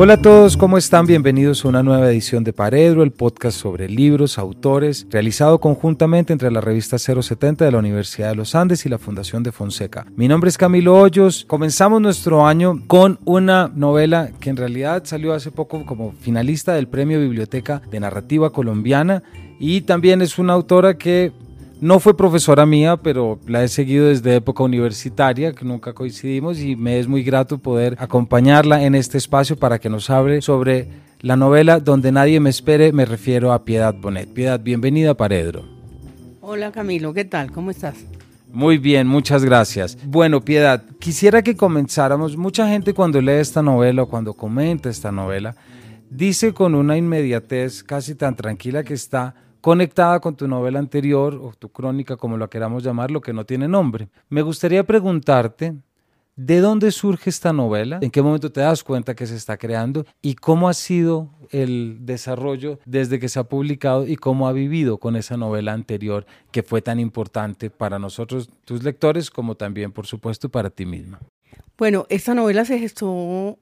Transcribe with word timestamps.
Hola 0.00 0.14
a 0.14 0.22
todos, 0.22 0.56
¿cómo 0.56 0.78
están? 0.78 1.06
Bienvenidos 1.06 1.64
a 1.64 1.68
una 1.68 1.82
nueva 1.82 2.08
edición 2.08 2.44
de 2.44 2.52
Paredro, 2.52 3.02
el 3.02 3.10
podcast 3.10 3.58
sobre 3.58 3.88
libros, 3.88 4.38
autores, 4.38 5.04
realizado 5.10 5.58
conjuntamente 5.58 6.32
entre 6.32 6.52
la 6.52 6.60
revista 6.60 6.98
070 6.98 7.64
de 7.64 7.72
la 7.72 7.78
Universidad 7.78 8.28
de 8.28 8.36
los 8.36 8.54
Andes 8.54 8.86
y 8.86 8.88
la 8.88 8.98
Fundación 8.98 9.42
de 9.42 9.50
Fonseca. 9.50 10.06
Mi 10.14 10.28
nombre 10.28 10.50
es 10.50 10.56
Camilo 10.56 10.94
Hoyos. 10.94 11.44
Comenzamos 11.48 12.00
nuestro 12.00 12.46
año 12.46 12.80
con 12.86 13.18
una 13.24 13.72
novela 13.74 14.30
que 14.38 14.50
en 14.50 14.56
realidad 14.56 15.02
salió 15.04 15.34
hace 15.34 15.50
poco 15.50 15.84
como 15.84 16.12
finalista 16.12 16.74
del 16.74 16.86
Premio 16.86 17.18
Biblioteca 17.18 17.82
de 17.90 17.98
Narrativa 17.98 18.50
Colombiana 18.50 19.24
y 19.58 19.80
también 19.80 20.22
es 20.22 20.38
una 20.38 20.52
autora 20.52 20.96
que 20.96 21.32
no 21.80 22.00
fue 22.00 22.16
profesora 22.16 22.66
mía, 22.66 22.96
pero 22.96 23.38
la 23.46 23.62
he 23.62 23.68
seguido 23.68 24.08
desde 24.08 24.36
época 24.36 24.64
universitaria, 24.64 25.52
que 25.52 25.64
nunca 25.64 25.92
coincidimos, 25.92 26.60
y 26.60 26.76
me 26.76 26.98
es 26.98 27.06
muy 27.06 27.22
grato 27.22 27.58
poder 27.58 27.96
acompañarla 27.98 28.82
en 28.82 28.94
este 28.94 29.18
espacio 29.18 29.56
para 29.56 29.78
que 29.78 29.88
nos 29.88 30.10
hable 30.10 30.42
sobre 30.42 30.88
la 31.20 31.36
novela 31.36 31.80
Donde 31.80 32.12
nadie 32.12 32.40
me 32.40 32.50
espere, 32.50 32.92
me 32.92 33.04
refiero 33.04 33.52
a 33.52 33.64
Piedad 33.64 33.94
Bonet. 33.94 34.28
Piedad, 34.32 34.60
bienvenida 34.60 35.14
Paredro. 35.14 35.64
Hola 36.40 36.72
Camilo, 36.72 37.12
¿qué 37.12 37.24
tal? 37.24 37.50
¿Cómo 37.52 37.70
estás? 37.70 37.96
Muy 38.50 38.78
bien, 38.78 39.06
muchas 39.06 39.44
gracias. 39.44 39.98
Bueno, 40.06 40.40
Piedad, 40.40 40.82
quisiera 40.98 41.42
que 41.42 41.56
comenzáramos. 41.56 42.36
Mucha 42.36 42.68
gente 42.68 42.94
cuando 42.94 43.20
lee 43.20 43.32
esta 43.32 43.62
novela 43.62 44.04
o 44.04 44.08
cuando 44.08 44.32
comenta 44.32 44.88
esta 44.88 45.12
novela, 45.12 45.54
dice 46.08 46.54
con 46.54 46.74
una 46.74 46.96
inmediatez 46.96 47.82
casi 47.82 48.14
tan 48.14 48.34
tranquila 48.36 48.84
que 48.84 48.94
está 48.94 49.34
conectada 49.60 50.20
con 50.20 50.36
tu 50.36 50.48
novela 50.48 50.78
anterior 50.78 51.34
o 51.34 51.52
tu 51.58 51.70
crónica, 51.70 52.16
como 52.16 52.36
la 52.36 52.48
queramos 52.48 52.82
llamar, 52.82 53.10
lo 53.10 53.20
que 53.20 53.32
no 53.32 53.44
tiene 53.44 53.68
nombre. 53.68 54.08
Me 54.28 54.42
gustaría 54.42 54.84
preguntarte, 54.84 55.74
¿de 56.36 56.60
dónde 56.60 56.90
surge 56.92 57.30
esta 57.30 57.52
novela? 57.52 57.98
¿En 58.00 58.10
qué 58.10 58.22
momento 58.22 58.52
te 58.52 58.60
das 58.60 58.84
cuenta 58.84 59.14
que 59.14 59.26
se 59.26 59.36
está 59.36 59.56
creando? 59.56 60.06
¿Y 60.22 60.34
cómo 60.34 60.68
ha 60.68 60.74
sido 60.74 61.30
el 61.50 61.98
desarrollo 62.02 62.78
desde 62.84 63.18
que 63.18 63.28
se 63.28 63.40
ha 63.40 63.44
publicado 63.44 64.06
y 64.06 64.16
cómo 64.16 64.48
ha 64.48 64.52
vivido 64.52 64.98
con 64.98 65.16
esa 65.16 65.36
novela 65.36 65.72
anterior 65.72 66.26
que 66.52 66.62
fue 66.62 66.82
tan 66.82 67.00
importante 67.00 67.70
para 67.70 67.98
nosotros, 67.98 68.50
tus 68.64 68.84
lectores, 68.84 69.30
como 69.30 69.54
también, 69.54 69.92
por 69.92 70.06
supuesto, 70.06 70.48
para 70.48 70.70
ti 70.70 70.86
misma? 70.86 71.20
Bueno, 71.76 72.06
esta 72.08 72.34
novela 72.34 72.64
se 72.64 72.78
gestó 72.78 73.58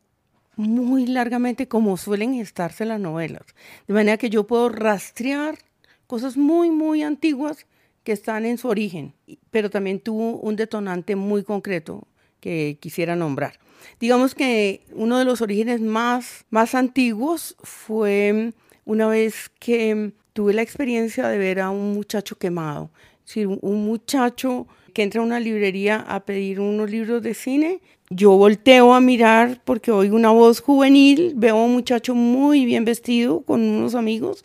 muy 0.56 1.06
largamente 1.06 1.68
como 1.68 1.96
suelen 1.96 2.34
gestarse 2.34 2.84
las 2.86 2.98
novelas, 2.98 3.42
de 3.86 3.94
manera 3.94 4.16
que 4.16 4.30
yo 4.30 4.46
puedo 4.46 4.70
rastrear 4.70 5.58
cosas 6.06 6.36
muy, 6.36 6.70
muy 6.70 7.02
antiguas 7.02 7.66
que 8.04 8.12
están 8.12 8.44
en 8.44 8.58
su 8.58 8.68
origen, 8.68 9.14
pero 9.50 9.68
también 9.68 9.98
tuvo 9.98 10.38
un 10.38 10.54
detonante 10.54 11.16
muy 11.16 11.42
concreto 11.42 12.06
que 12.40 12.78
quisiera 12.80 13.16
nombrar. 13.16 13.58
Digamos 14.00 14.34
que 14.34 14.82
uno 14.92 15.18
de 15.18 15.24
los 15.24 15.40
orígenes 15.40 15.80
más, 15.80 16.44
más 16.50 16.74
antiguos 16.74 17.56
fue 17.62 18.52
una 18.84 19.08
vez 19.08 19.50
que 19.58 20.12
tuve 20.32 20.54
la 20.54 20.62
experiencia 20.62 21.28
de 21.28 21.38
ver 21.38 21.60
a 21.60 21.70
un 21.70 21.94
muchacho 21.94 22.36
quemado, 22.38 22.90
un 23.34 23.84
muchacho 23.84 24.68
que 24.94 25.02
entra 25.02 25.20
a 25.20 25.24
una 25.24 25.40
librería 25.40 25.96
a 25.96 26.20
pedir 26.20 26.60
unos 26.60 26.90
libros 26.90 27.22
de 27.22 27.34
cine. 27.34 27.80
Yo 28.08 28.30
volteo 28.36 28.94
a 28.94 29.00
mirar 29.00 29.60
porque 29.64 29.90
oigo 29.90 30.14
una 30.14 30.30
voz 30.30 30.60
juvenil, 30.60 31.32
veo 31.34 31.56
a 31.56 31.64
un 31.64 31.72
muchacho 31.72 32.14
muy 32.14 32.64
bien 32.64 32.84
vestido 32.84 33.40
con 33.40 33.60
unos 33.60 33.96
amigos 33.96 34.44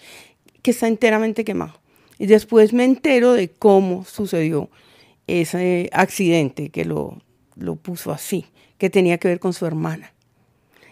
que 0.61 0.71
está 0.71 0.87
enteramente 0.87 1.43
quemado. 1.43 1.79
Y 2.17 2.27
después 2.27 2.73
me 2.73 2.83
entero 2.83 3.33
de 3.33 3.49
cómo 3.49 4.05
sucedió 4.05 4.69
ese 5.27 5.89
accidente 5.91 6.69
que 6.69 6.85
lo, 6.85 7.21
lo 7.55 7.75
puso 7.75 8.11
así, 8.11 8.45
que 8.77 8.89
tenía 8.89 9.17
que 9.17 9.27
ver 9.27 9.39
con 9.39 9.53
su 9.53 9.65
hermana. 9.65 10.13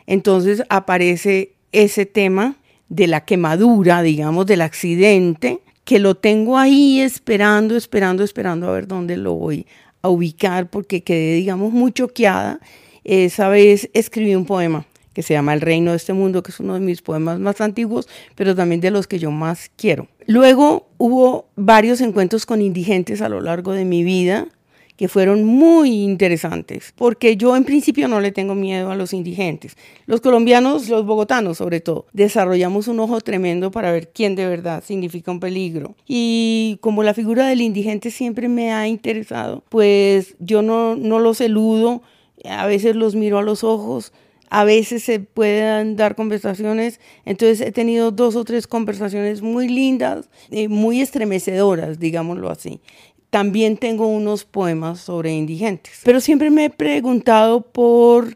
Entonces 0.08 0.64
aparece 0.70 1.54
ese 1.71 2.05
tema 2.05 2.55
de 2.88 3.08
la 3.08 3.26
quemadura, 3.26 4.02
digamos, 4.02 4.48
del 4.48 4.61
accidente, 4.61 5.60
que 5.83 5.99
lo 5.99 6.15
tengo 6.15 6.58
ahí 6.58 6.99
esperando, 6.99 7.76
esperando, 7.76 8.23
esperando 8.23 8.67
a 8.67 8.73
ver 8.73 8.88
dónde 8.88 9.17
lo 9.17 9.33
voy 9.33 9.67
a 10.02 10.10
ubicar, 10.10 10.70
porque 10.70 11.04
quedé, 11.04 11.36
digamos, 11.36 11.71
muy 11.73 11.92
choqueada. 11.92 12.60
Esa 13.04 13.49
vez 13.49 13.89
escribí 13.94 14.36
un 14.36 14.45
poema 14.45 14.86
que 15.20 15.24
se 15.24 15.34
llama 15.34 15.54
El 15.54 15.60
Reino 15.60 15.92
de 15.92 15.98
este 15.98 16.14
Mundo, 16.14 16.44
que 16.44 16.52
es 16.52 16.62
uno 16.62 16.76
de 16.76 16.80
mis 16.80 17.02
poemas 17.02 17.40
más 17.40 17.60
antiguos, 17.60 18.08
pero 18.36 18.56
también 18.56 18.80
de 18.80 18.90
los 18.90 19.06
que 19.06 19.20
yo 19.20 19.32
más 19.32 19.70
quiero. 19.76 20.08
Luego 20.28 20.88
hubo 20.98 21.50
varios 21.58 22.00
encuentros 22.00 22.46
con 22.46 22.62
indigentes 22.62 23.22
a 23.22 23.28
lo 23.28 23.42
largo 23.42 23.74
de 23.74 23.84
mi 23.84 24.06
vida 24.06 24.48
que 24.96 25.10
fueron 25.10 25.44
muy 25.44 26.04
interesantes, 26.04 26.94
porque 26.96 27.36
yo 27.36 27.58
en 27.58 27.66
principio 27.66 28.08
no 28.08 28.22
le 28.22 28.32
tengo 28.32 28.56
miedo 28.56 28.92
a 28.92 28.96
los 28.96 29.12
indigentes. 29.12 29.76
Los 30.06 30.22
colombianos, 30.22 30.88
los 30.88 31.06
bogotanos 31.06 31.58
sobre 31.58 31.82
todo, 31.82 32.06
desarrollamos 32.14 32.88
un 32.88 33.02
ojo 33.02 33.20
tremendo 33.20 33.72
para 33.72 33.92
ver 33.92 34.14
quién 34.14 34.36
de 34.36 34.48
verdad 34.48 34.86
significa 34.86 35.32
un 35.32 35.42
peligro. 35.42 35.96
Y 36.08 36.78
como 36.80 37.04
la 37.04 37.14
figura 37.14 37.46
del 37.46 37.60
indigente 37.60 38.10
siempre 38.10 38.48
me 38.48 38.72
ha 38.72 38.88
interesado, 38.88 39.66
pues 39.68 40.38
yo 40.40 40.62
no, 40.62 40.96
no 40.96 41.20
los 41.20 41.42
eludo, 41.42 42.04
a 42.46 42.68
veces 42.68 42.96
los 42.96 43.16
miro 43.16 43.38
a 43.38 43.44
los 43.44 43.66
ojos, 43.66 44.14
a 44.49 44.64
veces 44.64 45.04
se 45.04 45.20
pueden 45.20 45.95
dar 45.95 46.15
conversaciones, 46.15 46.99
entonces 47.26 47.61
he 47.61 47.71
tenido 47.71 48.11
dos 48.11 48.36
o 48.36 48.43
tres 48.43 48.67
conversaciones 48.67 49.42
muy 49.42 49.67
lindas, 49.67 50.30
eh, 50.49 50.67
muy 50.67 51.02
estremecedoras, 51.02 51.99
digámoslo 51.99 52.49
así. 52.49 52.82
También 53.30 53.77
tengo 53.77 54.08
unos 54.08 54.43
poemas 54.43 54.99
sobre 54.99 55.32
indigentes, 55.33 56.02
pero 56.04 56.20
siempre 56.20 56.49
me 56.49 56.65
he 56.65 56.70
preguntado 56.71 57.61
por 57.61 58.36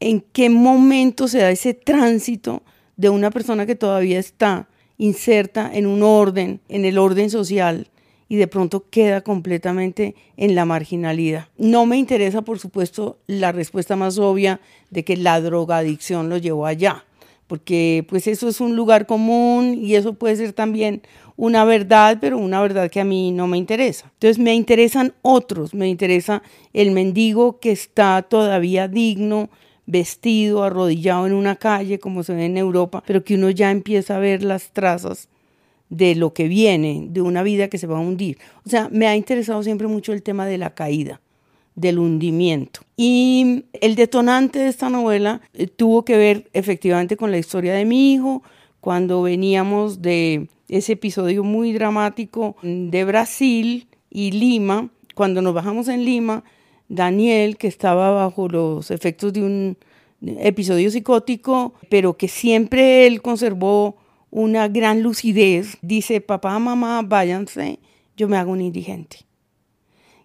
en 0.00 0.20
qué 0.32 0.50
momento 0.50 1.28
se 1.28 1.38
da 1.38 1.50
ese 1.50 1.72
tránsito 1.72 2.62
de 2.96 3.10
una 3.10 3.30
persona 3.30 3.64
que 3.64 3.76
todavía 3.76 4.18
está 4.18 4.68
inserta 4.98 5.70
en 5.72 5.86
un 5.86 6.02
orden, 6.02 6.60
en 6.68 6.84
el 6.84 6.98
orden 6.98 7.30
social, 7.30 7.88
y 8.34 8.36
de 8.36 8.48
pronto 8.48 8.86
queda 8.90 9.20
completamente 9.20 10.16
en 10.36 10.56
la 10.56 10.64
marginalidad. 10.64 11.46
No 11.56 11.86
me 11.86 11.96
interesa, 11.96 12.42
por 12.42 12.58
supuesto, 12.58 13.18
la 13.28 13.52
respuesta 13.52 13.94
más 13.94 14.18
obvia 14.18 14.60
de 14.90 15.04
que 15.04 15.16
la 15.16 15.40
drogadicción 15.40 16.28
lo 16.28 16.36
llevó 16.36 16.66
allá, 16.66 17.04
porque 17.46 18.04
pues 18.08 18.26
eso 18.26 18.48
es 18.48 18.60
un 18.60 18.74
lugar 18.74 19.06
común 19.06 19.78
y 19.80 19.94
eso 19.94 20.14
puede 20.14 20.34
ser 20.34 20.52
también 20.52 21.02
una 21.36 21.64
verdad, 21.64 22.18
pero 22.20 22.36
una 22.36 22.60
verdad 22.60 22.90
que 22.90 23.00
a 23.00 23.04
mí 23.04 23.30
no 23.30 23.46
me 23.46 23.56
interesa. 23.56 24.10
Entonces 24.14 24.40
me 24.40 24.54
interesan 24.54 25.14
otros, 25.22 25.72
me 25.72 25.88
interesa 25.88 26.42
el 26.72 26.90
mendigo 26.90 27.60
que 27.60 27.70
está 27.70 28.22
todavía 28.22 28.88
digno, 28.88 29.48
vestido, 29.86 30.64
arrodillado 30.64 31.28
en 31.28 31.34
una 31.34 31.54
calle 31.54 32.00
como 32.00 32.24
se 32.24 32.34
ve 32.34 32.46
en 32.46 32.56
Europa, 32.56 33.04
pero 33.06 33.22
que 33.22 33.36
uno 33.36 33.50
ya 33.50 33.70
empieza 33.70 34.16
a 34.16 34.18
ver 34.18 34.42
las 34.42 34.72
trazas 34.72 35.28
de 35.88 36.14
lo 36.14 36.32
que 36.32 36.48
viene, 36.48 37.06
de 37.10 37.20
una 37.20 37.42
vida 37.42 37.68
que 37.68 37.78
se 37.78 37.86
va 37.86 37.98
a 37.98 38.00
hundir. 38.00 38.38
O 38.66 38.70
sea, 38.70 38.88
me 38.90 39.06
ha 39.06 39.16
interesado 39.16 39.62
siempre 39.62 39.86
mucho 39.86 40.12
el 40.12 40.22
tema 40.22 40.46
de 40.46 40.58
la 40.58 40.74
caída, 40.74 41.20
del 41.74 41.98
hundimiento. 41.98 42.80
Y 42.96 43.64
el 43.80 43.94
detonante 43.94 44.58
de 44.58 44.68
esta 44.68 44.90
novela 44.90 45.40
eh, 45.52 45.66
tuvo 45.66 46.04
que 46.04 46.16
ver 46.16 46.48
efectivamente 46.52 47.16
con 47.16 47.30
la 47.30 47.38
historia 47.38 47.74
de 47.74 47.84
mi 47.84 48.12
hijo, 48.12 48.42
cuando 48.80 49.22
veníamos 49.22 50.02
de 50.02 50.48
ese 50.68 50.92
episodio 50.92 51.42
muy 51.42 51.72
dramático 51.72 52.56
de 52.62 53.04
Brasil 53.04 53.88
y 54.10 54.32
Lima, 54.32 54.90
cuando 55.14 55.40
nos 55.42 55.54
bajamos 55.54 55.88
en 55.88 56.04
Lima, 56.04 56.44
Daniel, 56.88 57.56
que 57.56 57.66
estaba 57.66 58.10
bajo 58.10 58.48
los 58.48 58.90
efectos 58.90 59.32
de 59.32 59.42
un 59.42 59.76
episodio 60.22 60.90
psicótico, 60.90 61.74
pero 61.88 62.16
que 62.16 62.28
siempre 62.28 63.06
él 63.06 63.22
conservó 63.22 63.96
una 64.34 64.66
gran 64.66 65.04
lucidez, 65.04 65.78
dice, 65.80 66.20
papá, 66.20 66.58
mamá, 66.58 67.02
váyanse, 67.02 67.78
yo 68.16 68.28
me 68.28 68.36
hago 68.36 68.50
un 68.50 68.62
indigente. 68.62 69.18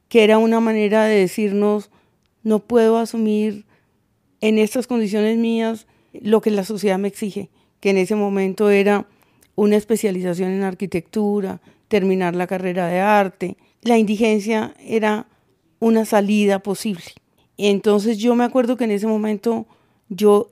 Que 0.07 0.23
era 0.23 0.39
una 0.39 0.59
manera 0.59 1.03
de 1.03 1.15
decirnos, 1.15 1.91
no 2.41 2.57
puedo 2.57 2.97
asumir 2.97 3.67
en 4.41 4.57
estas 4.57 4.87
condiciones 4.87 5.37
mías 5.37 5.85
lo 6.11 6.41
que 6.41 6.49
la 6.49 6.63
sociedad 6.63 6.97
me 6.97 7.07
exige, 7.07 7.51
que 7.81 7.91
en 7.91 7.97
ese 7.97 8.15
momento 8.15 8.71
era 8.71 9.05
una 9.53 9.75
especialización 9.75 10.49
en 10.49 10.63
arquitectura, 10.63 11.61
terminar 11.87 12.33
la 12.33 12.47
carrera 12.47 12.87
de 12.87 13.01
arte. 13.01 13.57
La 13.83 13.99
indigencia 13.99 14.73
era 14.79 15.27
una 15.77 16.05
salida 16.05 16.57
posible. 16.57 17.03
Entonces 17.57 18.17
yo 18.17 18.33
me 18.33 18.43
acuerdo 18.43 18.75
que 18.75 18.85
en 18.85 18.91
ese 18.91 19.05
momento 19.05 19.67
yo 20.07 20.49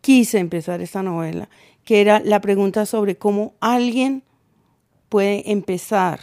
quise 0.00 0.40
empezar 0.40 0.82
esta 0.82 1.04
novela 1.04 1.48
que 1.84 2.00
era 2.00 2.20
la 2.20 2.40
pregunta 2.40 2.86
sobre 2.86 3.16
cómo 3.16 3.54
alguien 3.60 4.22
puede 5.08 5.50
empezar 5.50 6.20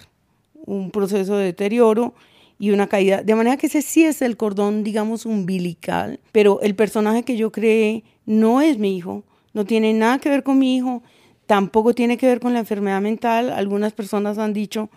un 0.66 0.92
proceso 0.92 1.38
de 1.38 1.46
deterioro 1.46 2.14
y 2.58 2.72
una 2.72 2.88
caída. 2.88 3.24
De 3.24 3.36
manera 3.36 3.58
que 3.58 3.68
ese 3.68 3.82
sí 3.82 4.04
es 4.04 4.22
el 4.22 4.38
cordón, 4.38 4.84
digamos, 4.84 5.26
umbilical, 5.26 6.20
pero 6.32 6.60
el 6.62 6.76
personaje 6.76 7.24
que 7.24 7.38
yo 7.38 7.52
creé 7.52 8.04
no 8.26 8.62
es 8.62 8.78
mi 8.78 8.98
hijo, 8.98 9.24
no 9.54 9.66
tiene 9.66 9.94
nada 9.94 10.20
que 10.20 10.30
ver 10.30 10.44
con 10.44 10.60
mi 10.60 10.76
hijo, 10.76 11.02
tampoco 11.46 11.94
tiene 11.94 12.18
que 12.18 12.28
ver 12.28 12.40
con 12.40 12.54
la 12.54 12.60
enfermedad 12.60 13.02
mental. 13.02 13.50
Algunas 13.50 13.94
personas 13.94 14.38
han 14.38 14.54
dicho 14.54 14.90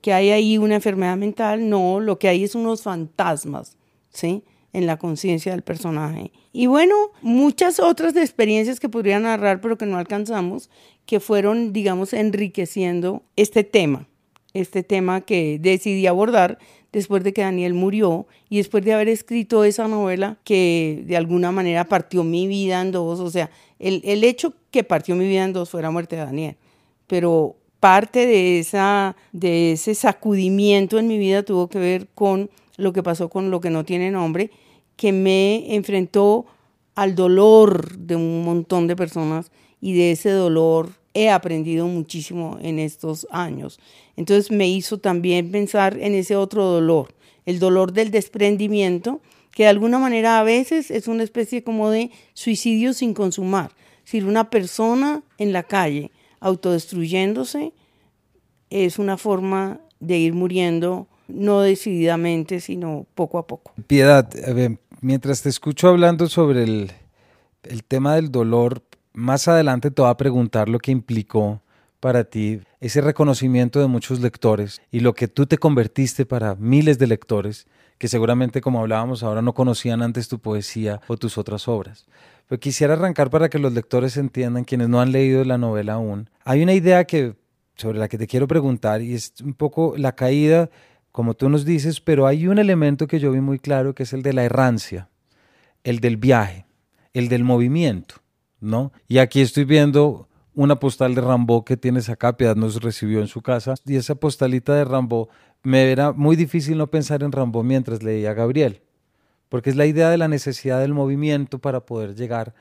que 0.00 0.12
hay 0.12 0.30
ahí 0.30 0.58
una 0.58 0.76
enfermedad 0.76 1.16
mental, 1.16 1.68
no, 1.68 2.00
lo 2.00 2.18
que 2.18 2.28
hay 2.28 2.44
es 2.44 2.54
unos 2.54 2.82
fantasmas, 2.82 3.76
¿sí? 4.10 4.44
En 4.78 4.86
la 4.86 4.96
conciencia 4.96 5.50
del 5.50 5.62
personaje. 5.62 6.30
Y 6.52 6.68
bueno, 6.68 6.94
muchas 7.20 7.80
otras 7.80 8.14
experiencias 8.14 8.78
que 8.78 8.88
podría 8.88 9.18
narrar, 9.18 9.60
pero 9.60 9.76
que 9.76 9.86
no 9.86 9.98
alcanzamos, 9.98 10.70
que 11.04 11.18
fueron, 11.18 11.72
digamos, 11.72 12.12
enriqueciendo 12.12 13.24
este 13.34 13.64
tema, 13.64 14.06
este 14.54 14.84
tema 14.84 15.22
que 15.22 15.58
decidí 15.60 16.06
abordar 16.06 16.58
después 16.92 17.24
de 17.24 17.32
que 17.32 17.42
Daniel 17.42 17.74
murió 17.74 18.28
y 18.48 18.58
después 18.58 18.84
de 18.84 18.94
haber 18.94 19.08
escrito 19.08 19.64
esa 19.64 19.88
novela 19.88 20.38
que 20.44 21.02
de 21.06 21.16
alguna 21.16 21.50
manera 21.50 21.84
partió 21.84 22.22
mi 22.22 22.46
vida 22.46 22.80
en 22.80 22.92
dos, 22.92 23.18
o 23.18 23.30
sea, 23.30 23.50
el, 23.80 24.00
el 24.04 24.22
hecho 24.22 24.54
que 24.70 24.84
partió 24.84 25.16
mi 25.16 25.26
vida 25.26 25.44
en 25.44 25.52
dos 25.52 25.70
fue 25.70 25.82
la 25.82 25.90
muerte 25.90 26.14
de 26.14 26.22
Daniel, 26.22 26.56
pero 27.08 27.56
parte 27.80 28.26
de, 28.26 28.60
esa, 28.60 29.16
de 29.32 29.72
ese 29.72 29.96
sacudimiento 29.96 31.00
en 31.00 31.08
mi 31.08 31.18
vida 31.18 31.42
tuvo 31.42 31.68
que 31.68 31.80
ver 31.80 32.06
con 32.14 32.48
lo 32.76 32.92
que 32.92 33.02
pasó 33.02 33.28
con 33.28 33.50
lo 33.50 33.60
que 33.60 33.70
no 33.70 33.84
tiene 33.84 34.10
nombre, 34.10 34.50
que 34.98 35.12
me 35.12 35.76
enfrentó 35.76 36.44
al 36.96 37.14
dolor 37.14 37.96
de 37.96 38.16
un 38.16 38.44
montón 38.44 38.88
de 38.88 38.96
personas 38.96 39.52
y 39.80 39.94
de 39.94 40.10
ese 40.10 40.30
dolor 40.30 40.90
he 41.14 41.30
aprendido 41.30 41.86
muchísimo 41.86 42.58
en 42.60 42.80
estos 42.80 43.26
años. 43.30 43.78
Entonces 44.16 44.50
me 44.50 44.68
hizo 44.68 44.98
también 44.98 45.52
pensar 45.52 45.96
en 45.98 46.14
ese 46.14 46.34
otro 46.34 46.64
dolor, 46.64 47.14
el 47.46 47.60
dolor 47.60 47.92
del 47.92 48.10
desprendimiento, 48.10 49.20
que 49.52 49.62
de 49.62 49.68
alguna 49.68 50.00
manera 50.00 50.40
a 50.40 50.42
veces 50.42 50.90
es 50.90 51.06
una 51.06 51.22
especie 51.22 51.62
como 51.62 51.90
de 51.90 52.10
suicidio 52.34 52.92
sin 52.92 53.14
consumar. 53.14 53.70
Si 54.02 54.20
una 54.20 54.50
persona 54.50 55.22
en 55.38 55.52
la 55.52 55.62
calle 55.62 56.10
autodestruyéndose 56.40 57.72
es 58.70 58.98
una 58.98 59.16
forma 59.16 59.80
de 60.00 60.18
ir 60.18 60.34
muriendo 60.34 61.06
no 61.28 61.60
decididamente, 61.60 62.60
sino 62.60 63.06
poco 63.14 63.38
a 63.38 63.46
poco. 63.46 63.72
Piedad, 63.86 64.28
mientras 65.00 65.42
te 65.42 65.48
escucho 65.48 65.88
hablando 65.88 66.28
sobre 66.28 66.64
el, 66.64 66.92
el 67.62 67.84
tema 67.84 68.14
del 68.14 68.30
dolor, 68.30 68.82
más 69.12 69.48
adelante 69.48 69.90
te 69.90 70.02
voy 70.02 70.10
a 70.10 70.16
preguntar 70.16 70.68
lo 70.68 70.78
que 70.78 70.90
implicó 70.90 71.62
para 72.00 72.24
ti 72.24 72.60
ese 72.80 73.00
reconocimiento 73.00 73.80
de 73.80 73.88
muchos 73.88 74.20
lectores 74.20 74.80
y 74.90 75.00
lo 75.00 75.14
que 75.14 75.28
tú 75.28 75.46
te 75.46 75.58
convertiste 75.58 76.26
para 76.26 76.54
miles 76.54 76.98
de 76.98 77.08
lectores 77.08 77.66
que 77.98 78.08
seguramente, 78.08 78.60
como 78.60 78.80
hablábamos 78.80 79.22
ahora, 79.22 79.42
no 79.42 79.54
conocían 79.54 80.02
antes 80.02 80.28
tu 80.28 80.38
poesía 80.38 81.00
o 81.08 81.16
tus 81.16 81.36
otras 81.36 81.66
obras. 81.66 82.06
Pero 82.46 82.60
quisiera 82.60 82.94
arrancar 82.94 83.28
para 83.28 83.48
que 83.48 83.58
los 83.58 83.72
lectores 83.72 84.16
entiendan, 84.16 84.64
quienes 84.64 84.88
no 84.88 85.00
han 85.00 85.12
leído 85.12 85.44
la 85.44 85.58
novela 85.58 85.94
aún. 85.94 86.30
Hay 86.44 86.62
una 86.62 86.74
idea 86.74 87.04
que, 87.04 87.34
sobre 87.74 87.98
la 87.98 88.08
que 88.08 88.16
te 88.16 88.28
quiero 88.28 88.46
preguntar 88.46 89.02
y 89.02 89.14
es 89.14 89.34
un 89.42 89.52
poco 89.52 89.94
la 89.96 90.12
caída, 90.14 90.70
como 91.18 91.34
tú 91.34 91.48
nos 91.48 91.64
dices, 91.64 92.00
pero 92.00 92.28
hay 92.28 92.46
un 92.46 92.60
elemento 92.60 93.08
que 93.08 93.18
yo 93.18 93.32
vi 93.32 93.40
muy 93.40 93.58
claro 93.58 93.92
que 93.92 94.04
es 94.04 94.12
el 94.12 94.22
de 94.22 94.32
la 94.32 94.44
errancia, 94.44 95.08
el 95.82 95.98
del 95.98 96.16
viaje, 96.16 96.64
el 97.12 97.28
del 97.28 97.42
movimiento, 97.42 98.22
¿no? 98.60 98.92
Y 99.08 99.18
aquí 99.18 99.40
estoy 99.40 99.64
viendo 99.64 100.28
una 100.54 100.78
postal 100.78 101.16
de 101.16 101.20
Rambo 101.20 101.64
que 101.64 101.76
tienes 101.76 102.08
acá, 102.08 102.36
Piedad 102.36 102.54
nos 102.54 102.80
recibió 102.80 103.18
en 103.18 103.26
su 103.26 103.42
casa, 103.42 103.74
y 103.84 103.96
esa 103.96 104.14
postalita 104.14 104.76
de 104.76 104.84
Rambo, 104.84 105.28
me 105.64 105.90
era 105.90 106.12
muy 106.12 106.36
difícil 106.36 106.78
no 106.78 106.86
pensar 106.86 107.24
en 107.24 107.32
Rambo 107.32 107.64
mientras 107.64 108.04
leía 108.04 108.30
a 108.30 108.34
Gabriel 108.34 108.80
porque 109.48 109.70
es 109.70 109.76
la 109.76 109.86
idea 109.86 110.10
de 110.10 110.18
la 110.18 110.28
necesidad 110.28 110.80
del 110.80 110.94
movimiento 110.94 111.58
para 111.58 111.80
poder 111.80 112.14
llegar 112.14 112.50
a 112.50 112.52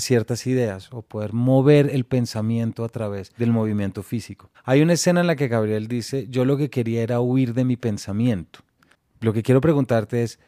ciertas 0.00 0.46
ideas 0.46 0.88
o 0.92 1.02
poder 1.02 1.32
mover 1.32 1.90
el 1.90 2.04
pensamiento 2.04 2.84
a 2.84 2.88
través 2.88 3.32
del 3.36 3.50
movimiento 3.50 4.02
físico. 4.02 4.50
Hay 4.64 4.82
una 4.82 4.94
escena 4.94 5.20
en 5.20 5.26
la 5.26 5.36
que 5.36 5.48
Gabriel 5.48 5.88
dice, 5.88 6.26
yo 6.28 6.44
lo 6.44 6.56
que 6.56 6.70
quería 6.70 7.02
era 7.02 7.20
huir 7.20 7.54
de 7.54 7.64
mi 7.64 7.76
pensamiento. 7.76 8.60
Lo 9.20 9.32
que 9.32 9.42
quiero 9.42 9.60
preguntarte 9.60 10.22
es, 10.22 10.38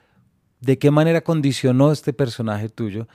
¿de 0.61 0.79
qué 0.79 0.91
manera 0.91 1.23
condicionó 1.23 1.93
este 1.93 2.13
personaje 2.13 2.69
tuyo 2.69 3.07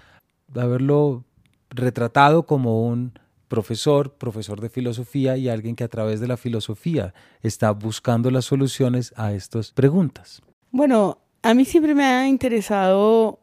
haberlo 0.56 1.26
retratado 1.70 2.44
como 2.44 2.88
un 2.88 3.14
profesor, 3.48 4.14
profesor 4.14 4.62
de 4.62 4.70
filosofía 4.70 5.36
y 5.36 5.50
alguien 5.50 5.76
que 5.76 5.84
a 5.84 5.90
través 5.90 6.20
de 6.20 6.28
la 6.28 6.38
filosofía 6.38 7.14
está 7.42 7.72
buscando 7.72 8.32
las 8.32 8.46
soluciones 8.46 9.14
a 9.18 9.34
estas 9.34 9.72
preguntas? 9.72 10.42
Bueno, 10.72 11.18
a 11.42 11.54
mí 11.54 11.66
siempre 11.66 11.96
me 11.96 12.06
ha 12.06 12.28
interesado 12.28 13.40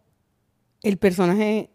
el 0.82 0.96
personaje 0.96 1.70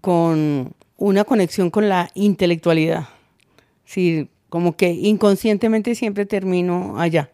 con 0.00 0.72
una 0.96 1.24
conexión 1.24 1.70
con 1.70 1.88
la 1.88 2.10
intelectualidad. 2.14 3.08
Sí, 3.84 4.28
como 4.48 4.76
que 4.76 4.90
inconscientemente 4.90 5.94
siempre 5.94 6.26
termino 6.26 6.98
allá. 6.98 7.30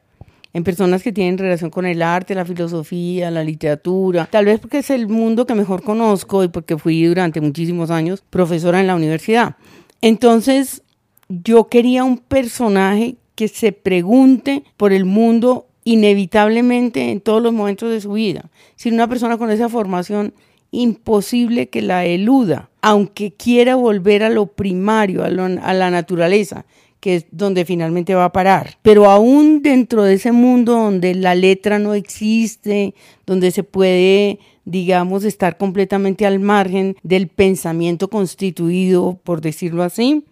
En 0.55 0.65
personas 0.65 1.03
que 1.03 1.13
tienen 1.13 1.39
relación 1.39 1.71
con 1.71 1.87
el 1.87 2.03
arte, 2.03 2.35
la 2.35 2.45
filosofía, 2.45 3.31
la 3.31 3.43
literatura. 3.43 4.29
Tal 4.31 4.45
vez 4.45 4.61
porque 4.61 4.79
es 4.79 4.91
el 4.91 5.09
mundo 5.09 5.47
que 5.47 5.55
mejor 5.55 5.83
conozco 5.83 6.45
y 6.45 6.49
porque 6.49 6.77
fui 6.77 7.05
durante 7.05 7.41
muchísimos 7.41 7.91
años 7.91 8.23
profesora 8.29 8.81
en 8.81 8.87
la 8.87 8.95
universidad. 8.95 9.57
Entonces, 10.03 10.83
yo 11.29 11.69
quería 11.69 12.05
un 12.05 12.19
personaje 12.19 13.17
que 13.35 13.49
se 13.49 13.73
pregunte 13.73 14.65
por 14.77 14.93
el 14.93 15.07
mundo 15.07 15.69
inevitablemente 15.85 17.11
en 17.11 17.21
todos 17.21 17.43
los 17.43 17.53
momentos 17.53 17.91
de 17.91 18.01
su 18.01 18.13
vida. 18.13 18.51
Si 18.77 18.91
una 18.91 19.09
persona 19.09 19.39
con 19.39 19.51
esa 19.51 19.69
formación, 19.69 20.35
imposible 20.73 21.69
que 21.69 21.83
la 21.83 22.05
eluda, 22.05 22.71
aunque 22.81 23.33
quiera 23.33 23.77
volver 23.77 24.25
a 24.25 24.31
lo 24.31 24.47
primario, 24.47 25.23
a, 25.23 25.29
la 25.31 25.91
naturaleza, 25.91 26.65
que 26.99 27.17
es 27.17 27.27
donde 27.31 27.65
finalmente 27.65 28.15
va 28.15 28.25
a 28.25 28.33
parar. 28.33 28.79
Pero 28.83 29.09
aún 29.09 29.63
dentro 29.63 30.03
de 30.03 30.15
ese 30.15 30.33
mundo 30.33 30.73
donde 30.73 31.15
la 31.15 31.37
letra 31.37 31.79
no 31.79 31.95
existe, 31.95 32.95
donde 33.27 33.53
se 33.53 33.63
puede 33.63 34.41
digamos, 34.65 35.25
estar 35.25 35.57
completamente 35.57 36.27
al 36.27 36.39
margen 36.39 36.97
del 37.03 37.29
pensamiento 37.29 38.09
constituido, 38.09 39.19
por 39.25 39.41
decirlo 39.41 39.83
así, 39.83 40.25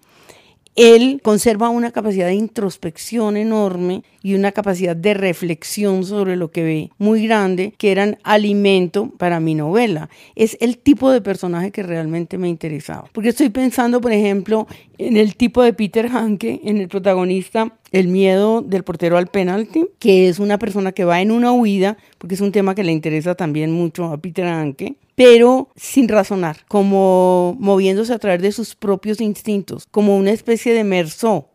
él 0.77 1.21
conserva 1.23 1.69
una 1.69 1.91
capacidad 1.91 2.27
de 2.27 2.35
introspección 2.35 3.37
enorme 3.37 4.03
y 4.23 4.35
una 4.35 4.53
capacidad 4.53 4.95
de 4.95 5.15
reflexión 5.15 6.05
sobre 6.05 6.37
lo 6.37 6.51
que 6.51 6.63
ve 6.63 6.91
muy 6.99 7.27
grande, 7.27 7.75
que 7.77 7.93
eran 7.93 8.19
alimento 8.23 9.11
para 9.19 9.41
mi 9.41 9.55
novela. 9.55 10.09
Es 10.37 10.57
el 10.61 10.79
tipo 10.79 11.11
de 11.11 11.21
personaje 11.21 11.71
que 11.71 11.83
realmente 11.83 12.39
me 12.39 12.49
interesaba. 12.49 13.09
Porque 13.13 13.31
estoy 13.31 13.49
pensando, 13.49 14.01
por 14.01 14.13
ejemplo, 14.13 14.67
en 14.99 15.17
el 15.17 15.37
tipo 15.37 15.63
de 15.63 15.73
Peter 15.73 16.07
Hanke, 16.07 16.61
en 16.65 16.79
el 16.79 16.89
protagonista 16.89 17.77
el 17.93 18.09
miedo 18.09 18.63
del 18.63 18.85
portero 18.85 19.17
al 19.19 19.27
penalti, 19.27 19.89
que 19.99 20.29
es 20.29 20.39
una 20.39 20.59
persona 20.59 20.93
que 20.93 21.05
va 21.05 21.21
en 21.21 21.31
una 21.31 21.53
huida, 21.53 21.97
porque 22.19 22.35
es 22.35 22.41
un 22.41 22.53
tema 22.53 22.75
que 22.75 22.85
le 22.85 22.93
interesa 22.93 23.35
también 23.35 23.73
mucho 23.73 24.05
a 24.07 24.19
Peter 24.19 24.47
Hanke, 24.47 24.97
pero 25.15 25.69
sin 25.77 26.09
razonar, 26.09 26.65
como 26.69 27.57
moviéndose 27.59 28.13
a 28.13 28.19
través 28.19 28.43
de 28.43 28.53
sus 28.53 28.75
propios 28.75 29.21
instintos, 29.21 29.87
como 29.91 30.17
una 30.17 30.31
especie 30.31 30.73
de 30.73 30.85
merceau, 30.85 31.49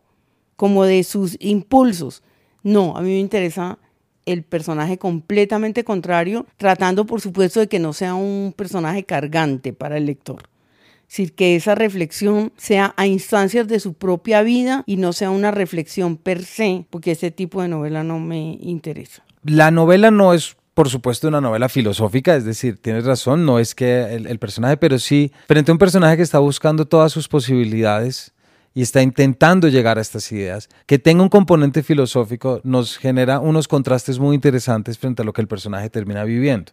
como 0.56 0.84
de 0.84 1.02
sus 1.04 1.36
impulsos. 1.40 2.22
No, 2.62 2.96
a 2.96 3.00
mí 3.00 3.10
me 3.10 3.18
interesa 3.18 3.78
el 4.26 4.42
personaje 4.42 4.98
completamente 4.98 5.84
contrario, 5.84 6.46
tratando 6.56 7.06
por 7.06 7.20
supuesto 7.20 7.60
de 7.60 7.68
que 7.68 7.78
no 7.78 7.92
sea 7.92 8.14
un 8.14 8.52
personaje 8.54 9.04
cargante 9.04 9.72
para 9.72 9.96
el 9.96 10.06
lector. 10.06 10.42
Es 11.08 11.18
decir, 11.18 11.34
que 11.34 11.56
esa 11.56 11.74
reflexión 11.74 12.52
sea 12.56 12.92
a 12.96 13.06
instancias 13.06 13.68
de 13.68 13.80
su 13.80 13.94
propia 13.94 14.42
vida 14.42 14.82
y 14.86 14.96
no 14.96 15.12
sea 15.12 15.30
una 15.30 15.50
reflexión 15.50 16.16
per 16.16 16.44
se, 16.44 16.84
porque 16.90 17.12
ese 17.12 17.30
tipo 17.30 17.62
de 17.62 17.68
novela 17.68 18.02
no 18.02 18.18
me 18.18 18.58
interesa. 18.60 19.24
La 19.44 19.70
novela 19.70 20.10
no 20.10 20.34
es 20.34 20.56
por 20.74 20.90
supuesto, 20.90 21.28
una 21.28 21.40
novela 21.40 21.70
filosófica, 21.70 22.36
es 22.36 22.44
decir, 22.44 22.76
tienes 22.76 23.06
razón, 23.06 23.46
no 23.46 23.58
es 23.58 23.74
que 23.74 24.14
el, 24.14 24.26
el, 24.26 24.38
personaje, 24.38 24.76
pero 24.76 24.98
sí, 24.98 25.32
frente 25.48 25.70
a 25.70 25.72
un 25.72 25.78
personaje 25.78 26.18
que 26.18 26.22
está 26.22 26.38
buscando 26.38 26.86
todas 26.86 27.10
sus 27.12 27.28
posibilidades 27.28 28.34
y 28.76 28.82
está 28.82 29.00
intentando 29.00 29.68
llegar 29.68 29.96
a 29.96 30.02
estas 30.02 30.30
ideas, 30.32 30.68
que 30.84 30.98
tenga 30.98 31.22
un 31.22 31.30
componente 31.30 31.82
filosófico 31.82 32.60
nos 32.62 32.98
genera 32.98 33.40
unos 33.40 33.68
contrastes 33.68 34.18
muy 34.18 34.34
interesantes 34.34 34.98
frente 34.98 35.22
a 35.22 35.24
lo 35.24 35.32
que 35.32 35.40
el 35.40 35.48
personaje 35.48 35.88
termina 35.88 36.24
viviendo. 36.24 36.72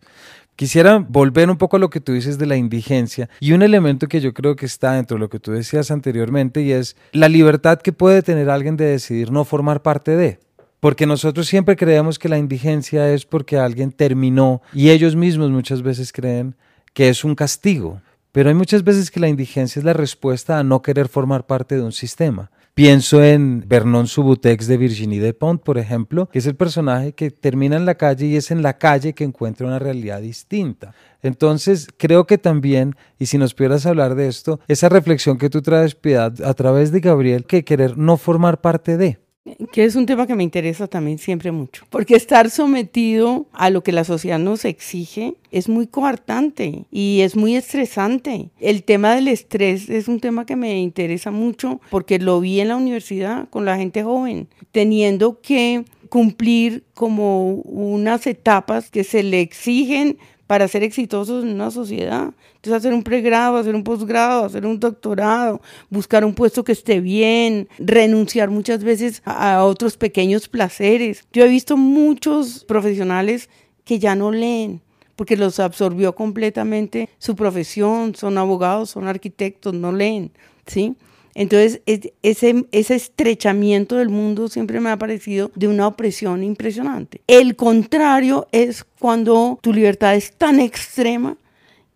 Quisiera 0.56 1.00
volver 1.00 1.50
un 1.50 1.58
poco 1.58 1.78
a 1.78 1.80
lo 1.80 1.90
que 1.90 2.00
tú 2.00 2.14
dices 2.14 2.38
de 2.38 2.46
la 2.46 2.56
indigencia 2.56 3.28
y 3.40 3.54
un 3.54 3.64
elemento 3.64 4.08
que 4.08 4.22
yo 4.22 4.34
creo 4.34 4.56
que 4.56 4.68
está 4.68 4.94
dentro 4.94 5.16
de 5.16 5.22
lo 5.22 5.30
que 5.30 5.40
tú 5.40 5.52
decías 5.52 5.90
anteriormente 5.90 6.62
y 6.62 6.72
es 6.72 6.96
la 7.12 7.28
libertad 7.28 7.82
que 7.82 7.92
puede 7.92 8.22
tener 8.22 8.50
alguien 8.50 8.78
de 8.78 8.86
decidir 8.86 9.32
no 9.32 9.46
formar 9.46 9.82
parte 9.82 10.16
de. 10.16 10.40
Porque 10.80 11.08
nosotros 11.08 11.48
siempre 11.48 11.76
creemos 11.76 12.20
que 12.20 12.30
la 12.30 12.38
indigencia 12.38 13.10
es 13.12 13.26
porque 13.26 13.58
alguien 13.58 13.92
terminó 13.92 14.62
y 14.74 14.90
ellos 14.92 15.16
mismos 15.16 15.50
muchas 15.50 15.82
veces 15.82 16.12
creen 16.12 16.56
que 16.94 17.10
es 17.10 17.24
un 17.24 17.34
castigo. 17.34 18.02
Pero 18.32 18.50
hay 18.50 18.56
muchas 18.56 18.84
veces 18.84 19.10
que 19.10 19.20
la 19.20 19.30
indigencia 19.30 19.80
es 19.80 19.86
la 19.86 19.94
respuesta 19.94 20.60
a 20.60 20.64
no 20.64 20.82
querer 20.82 21.08
formar 21.08 21.46
parte 21.46 21.76
de 21.76 21.84
un 21.84 21.94
sistema. 21.94 22.52
Pienso 22.76 23.24
en 23.24 23.64
Vernon 23.68 24.08
Subutex 24.08 24.66
de 24.66 24.78
Virginie 24.78 25.22
Despont, 25.22 25.62
por 25.62 25.78
ejemplo, 25.78 26.28
que 26.30 26.40
es 26.40 26.48
el 26.48 26.56
personaje 26.56 27.14
que 27.14 27.30
termina 27.30 27.76
en 27.76 27.86
la 27.86 27.94
calle 27.94 28.26
y 28.26 28.36
es 28.36 28.50
en 28.50 28.64
la 28.64 28.80
calle 28.80 29.14
que 29.14 29.24
encuentra 29.24 29.68
una 29.68 29.78
realidad 29.78 30.22
distinta. 30.22 30.96
Entonces, 31.22 31.88
creo 31.98 32.26
que 32.26 32.40
también, 32.40 32.96
y 33.20 33.28
si 33.28 33.38
nos 33.38 33.54
pudieras 33.54 33.86
hablar 33.86 34.16
de 34.16 34.28
esto, 34.28 34.60
esa 34.68 34.90
reflexión 34.90 35.38
que 35.38 35.52
tú 35.52 35.62
traes, 35.62 35.94
Piedad, 35.94 36.34
a 36.44 36.56
través 36.56 36.92
de 36.92 37.02
Gabriel, 37.02 37.46
que 37.46 37.64
querer 37.64 37.96
no 37.96 38.18
formar 38.18 38.60
parte 38.60 38.98
de. 38.98 39.23
Que 39.72 39.84
es 39.84 39.96
un 39.96 40.06
tema 40.06 40.26
que 40.26 40.36
me 40.36 40.44
interesa 40.44 40.88
también 40.88 41.18
siempre 41.18 41.52
mucho, 41.52 41.86
porque 41.90 42.16
estar 42.16 42.50
sometido 42.50 43.46
a 43.52 43.70
lo 43.70 43.84
que 43.84 43.92
la 43.92 44.04
sociedad 44.04 44.40
nos 44.40 44.64
exige 44.64 45.36
es 45.52 45.68
muy 45.68 45.88
coartante 45.88 46.86
y 46.92 47.22
es 47.22 47.36
muy 47.36 47.56
estresante. 47.56 48.50
El 48.60 48.84
tema 48.84 49.16
del 49.16 49.28
estrés 49.28 49.90
es 49.90 50.08
un 50.08 50.20
tema 50.20 50.46
que 50.46 50.56
me 50.56 50.80
interesa 50.80 51.32
mucho 51.32 51.82
porque 51.90 52.20
lo 52.20 52.40
vi 52.40 52.62
en 52.62 52.70
la 52.70 52.78
universidad 52.78 53.50
con 53.50 53.66
la 53.66 53.78
gente 53.78 54.04
joven, 54.04 54.48
teniendo 54.72 55.42
que 55.42 55.84
cumplir 56.08 56.84
como 56.94 57.56
unas 57.56 58.28
etapas 58.28 58.92
que 58.92 59.04
se 59.04 59.24
le 59.24 59.42
exigen 59.42 60.18
para 60.48 60.68
ser 60.68 60.84
exitosos 60.84 61.44
en 61.44 61.52
una 61.52 61.72
sociedad. 61.72 62.34
Entonces 62.56 62.74
hacer 62.74 62.94
un 62.94 63.04
pregrado, 63.04 63.58
hacer 63.58 63.76
un 63.76 63.84
posgrado, 63.84 64.46
hacer 64.46 64.66
un 64.66 64.80
doctorado, 64.80 65.62
buscar 65.90 66.26
un 66.26 66.34
puesto 66.34 66.64
que 66.64 66.72
esté 66.72 67.00
bien, 67.00 67.68
renunciar 67.80 68.50
muchas 68.50 68.84
veces 68.84 69.22
a 69.26 69.64
otros 69.64 69.98
pequeños 69.98 70.48
placeres. 70.48 71.26
Yo 71.34 71.44
he 71.44 71.48
visto 71.48 71.78
muchos 71.78 72.64
profesionales 72.66 73.50
que 73.86 74.00
ya 74.00 74.16
no 74.16 74.32
leen 74.32 74.82
porque 75.16 75.38
los 75.38 75.60
absorbió 75.60 76.16
completamente 76.16 77.10
su 77.20 77.36
profesión, 77.36 78.16
son 78.16 78.38
abogados, 78.38 78.90
son 78.92 79.08
arquitectos, 79.08 79.74
no 79.74 79.92
leen, 79.92 80.32
¿sí? 80.66 80.96
Entonces, 81.36 81.82
ese, 81.86 82.66
ese 82.72 82.96
estrechamiento 82.96 83.96
del 83.96 84.10
mundo 84.10 84.48
siempre 84.50 84.80
me 84.80 84.92
ha 84.92 84.98
parecido 84.98 85.52
de 85.56 85.68
una 85.68 85.88
opresión 85.88 86.44
impresionante. 86.44 87.22
El 87.28 87.56
contrario 87.56 88.48
es 88.52 88.84
cuando 89.00 89.58
tu 89.62 89.74
libertad 89.74 90.16
es 90.16 90.34
tan 90.34 90.60
extrema 90.60 91.38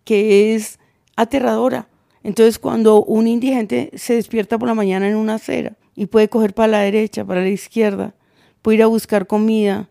que 0.03 0.55
es 0.55 0.79
aterradora. 1.15 1.87
Entonces, 2.23 2.57
cuando 2.57 3.03
un 3.03 3.27
indigente 3.27 3.91
se 3.95 4.15
despierta 4.15 4.57
por 4.57 4.67
la 4.67 4.73
mañana 4.73 5.07
en 5.07 5.15
una 5.15 5.35
acera 5.35 5.77
y 5.95 6.07
puede 6.07 6.29
coger 6.29 6.53
para 6.53 6.67
la 6.67 6.79
derecha, 6.79 7.23
para 7.23 7.41
la 7.41 7.49
izquierda, 7.49 8.15
puede 8.61 8.77
ir 8.77 8.83
a 8.83 8.87
buscar 8.87 9.27
comida 9.27 9.89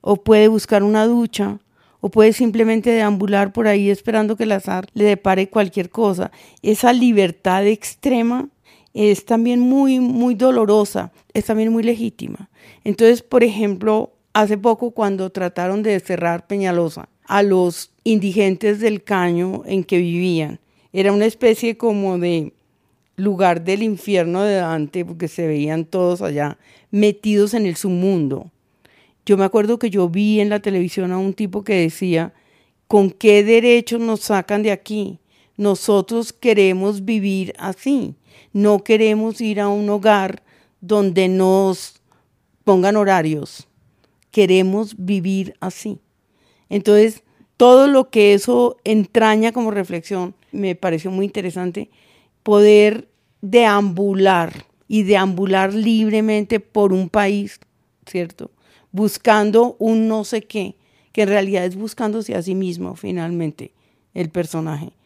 o 0.00 0.16
puede 0.16 0.48
buscar 0.48 0.82
una 0.82 1.06
ducha 1.06 1.58
o 2.00 2.08
puede 2.10 2.32
simplemente 2.32 2.90
deambular 2.90 3.52
por 3.52 3.66
ahí 3.66 3.90
esperando 3.90 4.36
que 4.36 4.44
el 4.44 4.52
azar 4.52 4.86
le 4.94 5.04
depare 5.04 5.50
cualquier 5.50 5.90
cosa. 5.90 6.30
Esa 6.62 6.92
libertad 6.92 7.66
extrema 7.66 8.48
es 8.94 9.24
también 9.24 9.60
muy, 9.60 10.00
muy 10.00 10.34
dolorosa, 10.34 11.12
es 11.34 11.44
también 11.44 11.72
muy 11.72 11.82
legítima. 11.82 12.50
Entonces, 12.84 13.22
por 13.22 13.44
ejemplo, 13.44 14.12
hace 14.32 14.58
poco 14.58 14.92
cuando 14.92 15.30
trataron 15.30 15.82
de 15.82 15.98
cerrar 16.00 16.46
Peñalosa 16.46 17.08
a 17.26 17.42
los 17.42 17.92
indigentes 18.04 18.80
del 18.80 19.02
caño 19.02 19.62
en 19.66 19.84
que 19.84 19.98
vivían, 19.98 20.60
era 20.92 21.12
una 21.12 21.26
especie 21.26 21.76
como 21.76 22.18
de 22.18 22.52
lugar 23.16 23.64
del 23.64 23.82
infierno 23.82 24.42
de 24.42 24.54
Dante, 24.54 25.04
porque 25.04 25.28
se 25.28 25.46
veían 25.46 25.84
todos 25.84 26.22
allá 26.22 26.56
metidos 26.90 27.52
en 27.52 27.66
el 27.66 27.76
submundo. 27.76 28.50
Yo 29.26 29.36
me 29.36 29.44
acuerdo 29.44 29.78
que 29.78 29.90
yo 29.90 30.08
vi 30.08 30.40
en 30.40 30.48
la 30.48 30.60
televisión 30.60 31.12
a 31.12 31.18
un 31.18 31.34
tipo 31.34 31.62
que 31.62 31.74
decía, 31.74 32.32
¿con 32.86 33.10
qué 33.10 33.44
derechos 33.44 34.00
nos 34.00 34.20
sacan 34.20 34.62
de 34.62 34.70
aquí? 34.70 35.18
Nosotros 35.58 36.32
queremos 36.32 37.04
vivir 37.04 37.52
así. 37.58 38.14
No 38.52 38.84
queremos 38.84 39.40
ir 39.40 39.60
a 39.60 39.68
un 39.68 39.90
hogar 39.90 40.44
donde 40.80 41.28
nos 41.28 42.00
pongan 42.62 42.96
horarios. 42.96 43.66
Queremos 44.30 44.94
vivir 44.96 45.54
así. 45.58 45.98
Entonces, 46.68 47.24
todo 47.56 47.88
lo 47.88 48.08
que 48.08 48.34
eso 48.34 48.76
entraña 48.84 49.50
como 49.50 49.72
reflexión 49.72 50.36
me 50.52 50.76
pareció 50.76 51.10
muy 51.10 51.26
interesante, 51.26 51.90
poder 52.44 53.08
deambular 53.42 54.64
y 54.86 55.02
deambular 55.02 55.74
libremente 55.74 56.60
por 56.60 56.92
un 56.92 57.08
país, 57.08 57.58
¿cierto? 58.06 58.52
Buscando 58.92 59.74
un 59.80 60.06
no 60.06 60.22
sé 60.22 60.42
qué, 60.42 60.76
que 61.12 61.22
en 61.22 61.28
realidad 61.30 61.64
es 61.64 61.74
buscándose 61.74 62.36
a 62.36 62.42
sí 62.42 62.54
mismo 62.54 62.94
finalmente 62.94 63.72
el 64.14 64.30
personaje. 64.30 64.97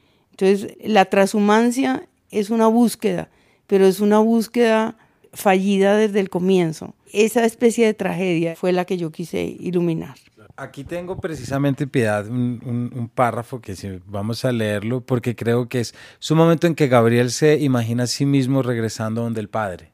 Entonces, 0.42 0.76
la 0.84 1.04
transhumancia 1.04 2.08
es 2.32 2.50
una 2.50 2.66
búsqueda, 2.66 3.28
pero 3.68 3.86
es 3.86 4.00
una 4.00 4.18
búsqueda 4.18 4.96
fallida 5.32 5.96
desde 5.96 6.18
el 6.18 6.30
comienzo. 6.30 6.94
Esa 7.12 7.44
especie 7.44 7.86
de 7.86 7.94
tragedia 7.94 8.56
fue 8.56 8.72
la 8.72 8.84
que 8.84 8.96
yo 8.96 9.12
quise 9.12 9.44
iluminar. 9.44 10.16
Aquí 10.56 10.82
tengo 10.82 11.20
precisamente, 11.20 11.86
Piedad, 11.86 12.26
un, 12.26 13.08
párrafo 13.14 13.60
que 13.60 13.76
si 13.76 14.00
vamos 14.06 14.44
a 14.44 14.50
leerlo, 14.50 15.00
porque 15.00 15.36
creo 15.36 15.68
que 15.68 15.78
es 15.78 15.94
su 16.18 16.34
momento 16.34 16.66
en 16.66 16.74
que 16.74 16.88
Gabriel 16.88 17.30
se 17.30 17.60
imagina 17.60 18.02
a 18.02 18.08
sí 18.08 18.26
mismo 18.26 18.62
regresando 18.62 19.22
donde 19.22 19.40
el 19.40 19.48
Padre. 19.48 19.92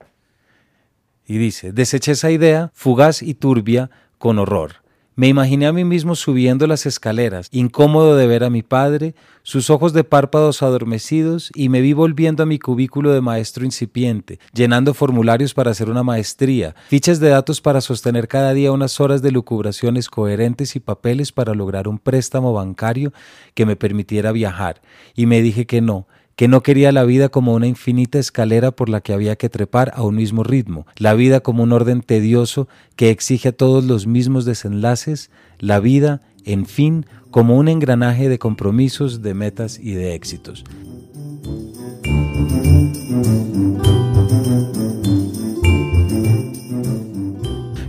Y 1.27 1.37
dice, 1.37 1.73
deseché 1.73 2.13
esa 2.13 2.31
idea, 2.31 2.71
fugaz 2.73 3.23
y 3.23 3.35
turbia, 3.35 3.91
con 4.17 4.39
horror. 4.39 4.77
Me 5.19 5.27
imaginé 5.27 5.67
a 5.67 5.73
mí 5.73 5.83
mismo 5.83 6.15
subiendo 6.15 6.69
las 6.69 6.87
escaleras, 6.87 7.49
incómodo 7.51 8.15
de 8.15 8.29
ver 8.29 8.45
a 8.45 8.51
mi 8.51 8.63
padre, 8.63 9.17
sus 9.43 9.69
ojos 9.69 9.93
de 9.93 10.05
párpados 10.05 10.63
adormecidos, 10.63 11.51
y 11.57 11.71
me 11.71 11.81
vi 11.81 11.93
volviendo 11.93 12.45
a 12.45 12.47
mi 12.47 12.61
cubículo 12.61 13.11
de 13.11 13.21
maestro 13.21 13.65
incipiente, 13.65 14.39
llenando 14.53 14.95
formularios 14.95 15.55
para 15.55 15.73
hacer 15.73 15.91
una 15.91 16.05
maestría, 16.05 16.77
fichas 16.87 17.19
de 17.19 17.31
datos 17.31 17.61
para 17.61 17.81
sostener 17.81 18.29
cada 18.29 18.55
día 18.55 18.71
unas 18.71 19.01
horas 19.01 19.21
de 19.21 19.33
lucubraciones 19.33 20.09
coherentes 20.09 20.77
y 20.77 20.79
papeles 20.79 21.33
para 21.33 21.53
lograr 21.53 21.89
un 21.89 21.99
préstamo 21.99 22.53
bancario 22.53 23.13
que 23.55 23.67
me 23.67 23.75
permitiera 23.75 24.31
viajar. 24.31 24.81
Y 25.17 25.27
me 25.27 25.43
dije 25.43 25.67
que 25.67 25.81
no, 25.81 26.07
que 26.39 26.47
no 26.47 26.63
quería 26.63 26.93
la 26.93 27.03
vida 27.03 27.31
como 27.31 27.53
una 27.53 27.67
infinita 27.67 28.21
escalera 28.21 28.71
por 28.71 28.89
la 28.89 29.01
que 29.01 29.13
había 29.13 29.35
que 29.35 29.49
trepar 29.49 29.91
a 29.97 30.05
un 30.05 30.15
mismo 30.15 30.45
ritmo, 30.45 30.87
la 30.97 31.15
vida 31.15 31.41
como 31.41 31.65
un 31.65 31.73
orden 31.73 32.01
tedioso 32.01 32.69
que 32.95 33.11
exige 33.11 33.49
a 33.49 33.53
todos 33.53 33.83
los 33.83 34.07
mismos 34.07 34.45
desenlaces, 34.45 35.33
la 35.59 35.81
vida, 35.81 36.23
en 36.45 36.67
fin, 36.67 37.07
como 37.33 37.57
un 37.57 37.67
engranaje 37.67 38.29
de 38.29 38.39
compromisos, 38.39 39.21
de 39.21 39.35
metas 39.35 39.81
y 39.81 39.95
de 39.95 40.15
éxitos. 40.15 40.63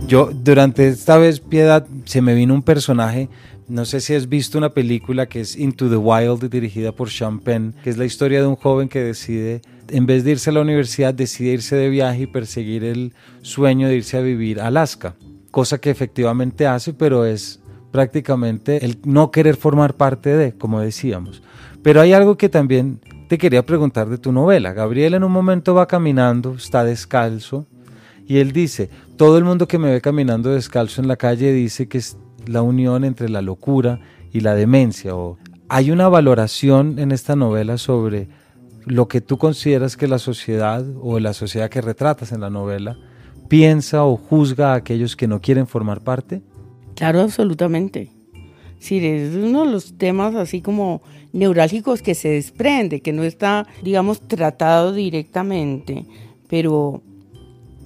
Yo, 0.08 0.32
durante 0.34 0.88
esta 0.88 1.18
vez, 1.18 1.38
Piedad, 1.38 1.86
se 2.04 2.20
me 2.20 2.34
vino 2.34 2.52
un 2.54 2.62
personaje 2.62 3.28
no 3.70 3.84
sé 3.84 4.00
si 4.00 4.14
has 4.14 4.28
visto 4.28 4.58
una 4.58 4.70
película 4.70 5.26
que 5.26 5.40
es 5.40 5.56
Into 5.56 5.88
the 5.88 5.96
Wild, 5.96 6.50
dirigida 6.50 6.90
por 6.90 7.08
Sean 7.08 7.38
Penn, 7.38 7.74
que 7.84 7.90
es 7.90 7.96
la 7.96 8.04
historia 8.04 8.40
de 8.40 8.48
un 8.48 8.56
joven 8.56 8.88
que 8.88 9.00
decide, 9.00 9.62
en 9.88 10.06
vez 10.06 10.24
de 10.24 10.32
irse 10.32 10.50
a 10.50 10.52
la 10.52 10.60
universidad, 10.60 11.14
decide 11.14 11.52
irse 11.52 11.76
de 11.76 11.88
viaje 11.88 12.22
y 12.22 12.26
perseguir 12.26 12.82
el 12.82 13.14
sueño 13.42 13.86
de 13.86 13.96
irse 13.96 14.16
a 14.16 14.22
vivir 14.22 14.60
a 14.60 14.66
Alaska. 14.66 15.14
Cosa 15.52 15.78
que 15.78 15.90
efectivamente 15.90 16.66
hace, 16.66 16.92
pero 16.92 17.24
es 17.24 17.60
prácticamente 17.92 18.84
el 18.84 18.98
no 19.04 19.30
querer 19.30 19.56
formar 19.56 19.94
parte 19.94 20.36
de, 20.36 20.52
como 20.52 20.80
decíamos. 20.80 21.42
Pero 21.82 22.00
hay 22.00 22.12
algo 22.12 22.36
que 22.36 22.48
también 22.48 23.00
te 23.28 23.38
quería 23.38 23.64
preguntar 23.64 24.08
de 24.08 24.18
tu 24.18 24.32
novela. 24.32 24.72
Gabriel 24.72 25.14
en 25.14 25.22
un 25.22 25.32
momento 25.32 25.74
va 25.74 25.86
caminando, 25.86 26.54
está 26.54 26.82
descalzo, 26.82 27.66
y 28.26 28.38
él 28.38 28.52
dice, 28.52 28.90
todo 29.16 29.38
el 29.38 29.44
mundo 29.44 29.66
que 29.66 29.78
me 29.78 29.90
ve 29.90 30.00
caminando 30.00 30.50
descalzo 30.50 31.00
en 31.00 31.08
la 31.08 31.16
calle 31.16 31.52
dice 31.52 31.88
que 31.88 31.98
la 32.46 32.62
unión 32.62 33.04
entre 33.04 33.28
la 33.28 33.42
locura 33.42 34.00
y 34.32 34.40
la 34.40 34.54
demencia. 34.54 35.14
O 35.14 35.38
hay 35.68 35.90
una 35.90 36.08
valoración 36.08 36.98
en 36.98 37.12
esta 37.12 37.36
novela 37.36 37.78
sobre 37.78 38.28
lo 38.86 39.08
que 39.08 39.20
tú 39.20 39.38
consideras 39.38 39.96
que 39.96 40.08
la 40.08 40.18
sociedad 40.18 40.84
o 41.00 41.18
la 41.20 41.32
sociedad 41.32 41.70
que 41.70 41.80
retratas 41.80 42.32
en 42.32 42.40
la 42.40 42.50
novela 42.50 42.96
piensa 43.48 44.04
o 44.04 44.16
juzga 44.16 44.72
a 44.72 44.76
aquellos 44.76 45.16
que 45.16 45.26
no 45.26 45.40
quieren 45.40 45.66
formar 45.66 46.02
parte? 46.02 46.42
Claro, 46.94 47.20
absolutamente. 47.20 48.10
Sí, 48.78 49.04
es 49.04 49.34
uno 49.34 49.66
de 49.66 49.72
los 49.72 49.98
temas 49.98 50.34
así 50.34 50.62
como 50.62 51.02
neurálgicos 51.32 52.00
que 52.00 52.14
se 52.14 52.28
desprende, 52.30 53.00
que 53.00 53.12
no 53.12 53.24
está, 53.24 53.66
digamos, 53.82 54.20
tratado 54.20 54.92
directamente, 54.92 56.06
pero 56.48 57.02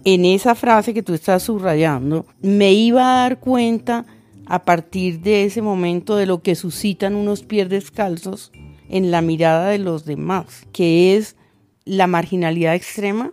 en 0.04 0.24
esa 0.24 0.54
frase 0.54 0.94
que 0.94 1.02
tú 1.02 1.14
estás 1.14 1.42
subrayando, 1.42 2.26
me 2.42 2.72
iba 2.72 3.02
a 3.02 3.20
dar 3.22 3.40
cuenta 3.40 4.06
a 4.46 4.64
partir 4.64 5.20
de 5.20 5.44
ese 5.44 5.62
momento 5.62 6.16
de 6.16 6.26
lo 6.26 6.42
que 6.42 6.54
suscitan 6.54 7.14
unos 7.14 7.42
pies 7.42 7.68
descalzos 7.68 8.52
en 8.88 9.10
la 9.10 9.22
mirada 9.22 9.68
de 9.68 9.78
los 9.78 10.04
demás, 10.04 10.66
que 10.72 11.16
es 11.16 11.36
la 11.84 12.06
marginalidad 12.06 12.74
extrema 12.74 13.32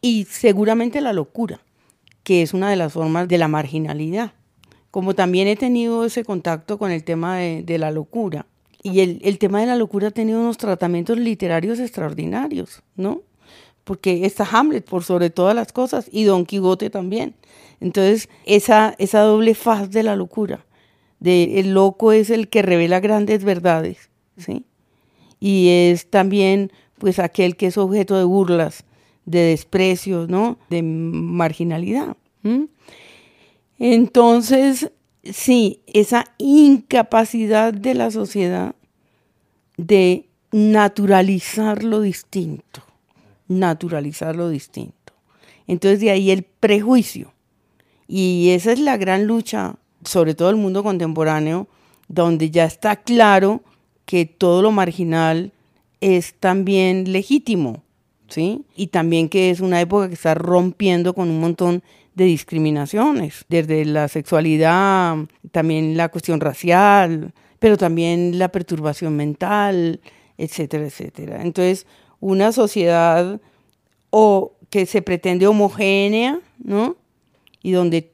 y 0.00 0.24
seguramente 0.24 1.00
la 1.00 1.12
locura, 1.12 1.60
que 2.22 2.42
es 2.42 2.54
una 2.54 2.70
de 2.70 2.76
las 2.76 2.92
formas 2.92 3.28
de 3.28 3.38
la 3.38 3.48
marginalidad. 3.48 4.32
Como 4.90 5.14
también 5.14 5.48
he 5.48 5.56
tenido 5.56 6.04
ese 6.04 6.24
contacto 6.24 6.78
con 6.78 6.90
el 6.90 7.04
tema 7.04 7.36
de, 7.36 7.78
la 7.78 7.90
locura, 7.90 8.46
y 8.82 9.00
el, 9.00 9.20
el 9.22 9.38
tema 9.38 9.60
de 9.60 9.66
la 9.66 9.76
locura 9.76 10.08
ha 10.08 10.12
tenido 10.12 10.40
unos 10.40 10.58
tratamientos 10.58 11.18
literarios 11.18 11.78
extraordinarios, 11.80 12.82
¿no? 12.94 13.22
porque 13.86 14.26
está 14.26 14.44
Hamlet 14.50 14.84
por 14.84 15.04
sobre 15.04 15.30
todas 15.30 15.54
las 15.54 15.72
cosas 15.72 16.08
y 16.10 16.24
Don 16.24 16.44
Quijote 16.44 16.90
también. 16.90 17.36
Entonces, 17.80 18.28
esa, 18.44 18.94
esa 18.98 19.20
doble 19.20 19.54
faz 19.54 19.90
de 19.90 20.02
la 20.02 20.16
locura, 20.16 20.64
de 21.20 21.60
el 21.60 21.74
loco 21.74 22.12
es 22.12 22.30
el 22.30 22.48
que 22.48 22.62
revela 22.62 23.00
grandes 23.00 23.44
verdades, 23.44 24.10
¿sí? 24.36 24.64
Y 25.40 25.68
es 25.68 26.08
también 26.08 26.72
pues 26.98 27.18
aquel 27.18 27.56
que 27.56 27.66
es 27.66 27.76
objeto 27.76 28.16
de 28.16 28.24
burlas, 28.24 28.84
de 29.26 29.40
desprecio, 29.40 30.26
¿no? 30.26 30.58
De 30.70 30.82
marginalidad. 30.82 32.16
Entonces, 33.78 34.90
sí, 35.24 35.82
esa 35.86 36.24
incapacidad 36.38 37.74
de 37.74 37.94
la 37.94 38.10
sociedad 38.10 38.74
de 39.76 40.26
naturalizar 40.52 41.84
lo 41.84 42.00
distinto, 42.00 42.82
naturalizar 43.48 44.36
lo 44.36 44.48
distinto. 44.48 45.12
Entonces 45.66 46.00
de 46.00 46.10
ahí 46.10 46.30
el 46.30 46.44
prejuicio. 46.44 47.32
Y 48.08 48.50
esa 48.50 48.72
es 48.72 48.78
la 48.78 48.96
gran 48.96 49.26
lucha, 49.26 49.76
sobre 50.04 50.34
todo 50.34 50.50
el 50.50 50.56
mundo 50.56 50.82
contemporáneo, 50.82 51.66
donde 52.08 52.50
ya 52.50 52.64
está 52.64 52.96
claro 52.96 53.62
que 54.04 54.26
todo 54.26 54.62
lo 54.62 54.70
marginal 54.70 55.52
es 56.00 56.34
también 56.34 57.12
legítimo, 57.12 57.82
¿sí? 58.28 58.64
Y 58.76 58.88
también 58.88 59.28
que 59.28 59.50
es 59.50 59.60
una 59.60 59.80
época 59.80 60.08
que 60.08 60.14
está 60.14 60.34
rompiendo 60.34 61.14
con 61.14 61.28
un 61.28 61.40
montón 61.40 61.82
de 62.14 62.24
discriminaciones, 62.24 63.44
desde 63.48 63.84
la 63.84 64.08
sexualidad, 64.08 65.16
también 65.50 65.96
la 65.96 66.08
cuestión 66.08 66.40
racial, 66.40 67.34
pero 67.58 67.76
también 67.76 68.38
la 68.38 68.48
perturbación 68.48 69.16
mental, 69.16 70.00
etcétera, 70.38 70.86
etcétera. 70.86 71.42
Entonces, 71.42 71.86
una 72.20 72.52
sociedad 72.52 73.40
o 74.10 74.52
que 74.70 74.86
se 74.86 75.02
pretende 75.02 75.46
homogénea, 75.46 76.40
¿no? 76.58 76.96
Y 77.66 77.72
donde 77.72 78.12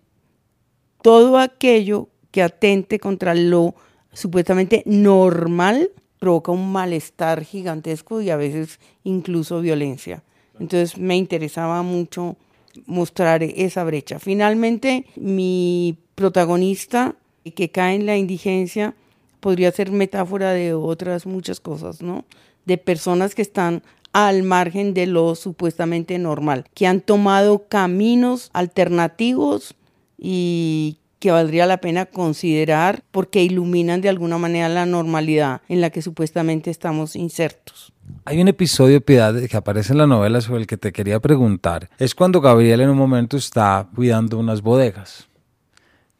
todo 1.02 1.36
aquello 1.36 2.08
que 2.30 2.42
atente 2.42 2.98
contra 2.98 3.34
lo 3.34 3.74
supuestamente 4.14 4.82
normal 4.86 5.90
provoca 6.18 6.52
un 6.52 6.72
malestar 6.72 7.44
gigantesco 7.44 8.22
y 8.22 8.30
a 8.30 8.36
veces 8.36 8.80
incluso 9.04 9.60
violencia. 9.60 10.22
Entonces 10.58 10.96
me 10.96 11.18
interesaba 11.18 11.82
mucho 11.82 12.38
mostrar 12.86 13.42
esa 13.42 13.84
brecha. 13.84 14.18
Finalmente, 14.18 15.04
mi 15.16 15.98
protagonista, 16.14 17.14
que 17.54 17.70
cae 17.70 17.96
en 17.96 18.06
la 18.06 18.16
indigencia, 18.16 18.94
podría 19.40 19.70
ser 19.70 19.92
metáfora 19.92 20.52
de 20.52 20.72
otras 20.72 21.26
muchas 21.26 21.60
cosas, 21.60 22.00
¿no? 22.00 22.24
De 22.64 22.78
personas 22.78 23.34
que 23.34 23.42
están 23.42 23.82
al 24.12 24.42
margen 24.42 24.94
de 24.94 25.06
lo 25.06 25.34
supuestamente 25.34 26.18
normal, 26.18 26.64
que 26.74 26.86
han 26.86 27.00
tomado 27.00 27.66
caminos 27.68 28.50
alternativos 28.52 29.74
y 30.18 30.98
que 31.18 31.30
valdría 31.30 31.66
la 31.66 31.78
pena 31.78 32.06
considerar 32.06 33.04
porque 33.12 33.44
iluminan 33.44 34.00
de 34.00 34.08
alguna 34.08 34.38
manera 34.38 34.68
la 34.68 34.86
normalidad 34.86 35.62
en 35.68 35.80
la 35.80 35.90
que 35.90 36.02
supuestamente 36.02 36.68
estamos 36.70 37.14
insertos. 37.14 37.92
Hay 38.24 38.40
un 38.40 38.48
episodio, 38.48 39.00
Piedad, 39.00 39.40
que 39.48 39.56
aparece 39.56 39.92
en 39.92 39.98
la 39.98 40.06
novela 40.08 40.40
sobre 40.40 40.62
el 40.62 40.66
que 40.66 40.76
te 40.76 40.92
quería 40.92 41.20
preguntar. 41.20 41.90
Es 41.98 42.14
cuando 42.14 42.40
Gabriel 42.40 42.80
en 42.80 42.90
un 42.90 42.98
momento 42.98 43.36
está 43.36 43.88
cuidando 43.94 44.38
unas 44.38 44.62
bodegas 44.62 45.28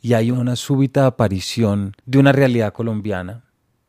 y 0.01 0.15
hay 0.15 0.31
una 0.31 0.57
súbita 0.57 1.07
aparición 1.07 1.95
de 2.07 2.19
una 2.19 2.33
realidad 2.33 2.73
colombiana, 2.73 3.45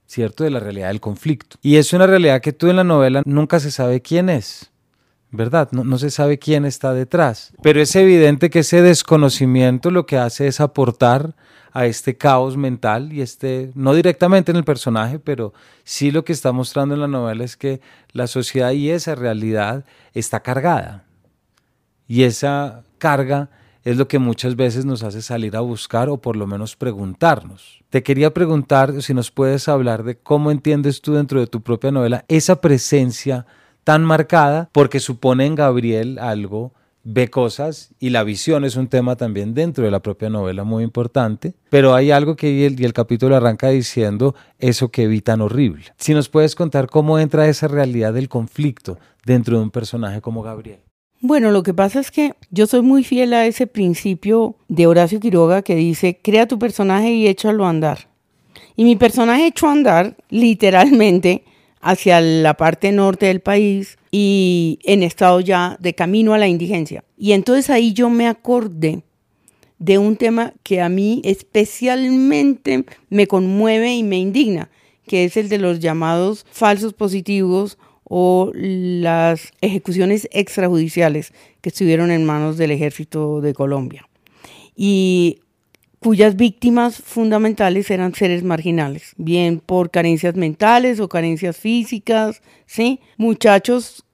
¿cierto? 0.06 0.44
De 0.44 0.50
la 0.50 0.60
realidad 0.60 0.90
del 0.90 1.02
conflicto. 1.02 1.58
Y 1.62 1.78
es 1.78 1.94
una 1.94 2.08
realidad 2.08 2.42
que 2.42 2.54
tú 2.54 2.70
en 2.70 2.76
la 2.76 2.84
novela 2.84 3.22
nunca 3.26 3.60
se 3.60 3.72
sabe 3.72 4.02
quién 4.02 4.30
es. 4.30 4.70
¿verdad? 5.34 5.70
No, 5.72 5.84
no, 5.84 5.98
se 5.98 6.12
sabe 6.12 6.38
quién 6.38 6.64
está 6.64 6.94
detrás. 6.94 7.54
Pero 7.64 7.82
es 7.82 7.96
evidente 7.96 8.52
que 8.52 8.60
ese 8.60 8.84
desconocimiento 8.84 9.90
lo 9.90 10.06
que 10.06 10.18
hace 10.18 10.48
es 10.48 10.60
aportar 10.60 11.36
a 11.72 11.88
este 11.88 12.16
caos 12.16 12.56
mental 12.56 13.12
y 13.12 13.22
este, 13.22 13.72
no 13.74 13.96
directamente 13.96 14.52
en 14.52 14.58
el 14.58 14.64
personaje, 14.64 15.18
pero 15.18 15.54
sí 15.84 16.12
lo 16.12 16.24
que 16.24 16.32
está 16.32 16.52
mostrando 16.52 16.94
en 16.94 17.02
la 17.02 17.08
novela 17.08 17.44
es 17.44 17.58
que 17.58 17.82
la 18.12 18.28
sociedad 18.28 18.72
y 18.72 18.92
esa 18.92 19.16
realidad 19.16 19.86
está 20.14 20.42
cargada. 20.42 21.04
Y 22.08 22.24
esa 22.24 22.84
carga 23.00 23.50
es 23.84 23.98
lo 23.98 24.08
que 24.08 24.20
muchas 24.20 24.56
veces 24.56 24.86
nos 24.86 25.04
hace 25.04 25.22
salir 25.22 25.56
a 25.56 25.62
buscar 25.62 26.10
o 26.10 26.18
por 26.18 26.36
lo 26.36 26.48
menos 26.48 26.76
preguntarnos. 26.76 27.84
Te 27.90 28.04
quería 28.04 28.34
preguntar 28.34 29.02
si 29.02 29.14
nos 29.14 29.32
puedes 29.32 29.68
hablar 29.68 30.04
de 30.04 30.18
cómo 30.18 30.52
entiendes 30.52 31.02
tú 31.02 31.14
dentro 31.14 31.40
de 31.40 31.48
tu 31.48 31.62
propia 31.62 31.92
novela 31.92 32.26
esa 32.28 32.62
presencia 32.62 33.46
tan 33.84 34.04
marcada, 34.04 34.70
porque 34.72 35.00
supone 35.00 35.46
en 35.46 35.56
Gabriel 35.56 36.18
algo, 36.20 36.74
ve 37.04 37.30
cosas 37.30 37.94
y 38.00 38.10
la 38.12 38.24
visión 38.24 38.64
es 38.64 38.78
un 38.78 38.88
tema 38.88 39.18
también 39.18 39.54
dentro 39.54 39.84
de 39.84 39.92
la 39.92 40.02
propia 40.02 40.30
novela 40.30 40.64
muy 40.64 40.84
importante, 40.84 41.54
pero 41.70 41.94
hay 41.94 42.12
algo 42.12 42.36
que 42.36 42.66
el, 42.66 42.80
y 42.80 42.86
el 42.86 42.94
capítulo 42.94 43.36
arranca 43.36 43.70
diciendo 43.70 44.36
eso 44.58 44.90
que 44.90 45.08
vi 45.08 45.22
tan 45.22 45.42
horrible. 45.42 45.86
Si 45.98 46.14
nos 46.14 46.30
puedes 46.30 46.56
contar 46.56 46.88
cómo 46.88 47.20
entra 47.20 47.48
esa 47.48 47.68
realidad 47.68 48.14
del 48.14 48.30
conflicto 48.30 48.98
dentro 49.26 49.58
de 49.58 49.64
un 49.64 49.72
personaje 49.72 50.22
como 50.22 50.44
Gabriel. 50.44 50.80
Bueno, 51.26 51.52
lo 51.52 51.64
que 51.64 51.74
pasa 51.74 52.02
es 52.02 52.12
que 52.12 52.34
yo 52.52 52.68
soy 52.68 52.82
muy 52.82 53.06
fiel 53.06 53.34
a 53.34 53.46
ese 53.46 53.66
principio 53.66 54.58
de 54.68 54.88
Horacio 54.88 55.22
Quiroga 55.22 55.62
que 55.62 55.74
dice, 55.74 56.20
crea 56.22 56.50
tu 56.50 56.60
personaje 56.60 57.14
y 57.14 57.30
échalo 57.30 57.66
a 57.66 57.70
andar. 57.70 58.10
Y 58.76 58.84
mi 58.84 58.98
personaje 58.98 59.48
echó 59.48 59.70
a 59.70 59.72
andar 59.72 60.18
literalmente 60.30 61.46
hacia 61.80 62.20
la 62.20 62.56
parte 62.56 62.92
norte 62.92 63.28
del 63.28 63.40
país 63.40 63.98
y 64.12 64.80
en 64.84 65.02
estado 65.02 65.40
ya 65.40 65.78
de 65.80 65.96
camino 65.96 66.34
a 66.34 66.38
la 66.38 66.50
indigencia. 66.50 67.06
Y 67.18 67.32
entonces 67.32 67.70
ahí 67.70 67.94
yo 67.94 68.10
me 68.10 68.28
acordé 68.28 69.04
de 69.80 69.98
un 70.00 70.18
tema 70.18 70.52
que 70.62 70.82
a 70.82 70.90
mí 70.90 71.22
especialmente 71.24 72.84
me 73.10 73.28
conmueve 73.28 73.96
y 73.96 74.04
me 74.04 74.18
indigna, 74.18 74.70
que 75.08 75.24
es 75.24 75.38
el 75.38 75.48
de 75.48 75.58
los 75.58 75.80
llamados 75.80 76.46
falsos 76.52 76.92
positivos 76.92 77.78
o 78.16 78.52
las 78.54 79.54
ejecuciones 79.62 80.30
extrajudiciales 80.32 81.34
que 81.62 81.70
estuvieron 81.70 82.12
en 82.12 82.26
manos 82.26 82.58
del 82.58 82.70
ejército 82.70 83.42
de 83.42 83.56
Colombia 83.56 84.08
y 84.76 85.40
cuyas 86.00 86.36
víctimas 86.36 86.98
fundamentales 86.98 87.90
eran 87.90 88.14
seres 88.14 88.44
marginales, 88.44 89.14
bien 89.18 89.60
por 89.60 89.90
carencias 89.90 90.36
mentales 90.36 91.00
o 91.00 91.10
carencias 91.10 91.58
físicas, 91.58 92.44
¿sí? 92.68 93.00
Muchachos 93.18 94.06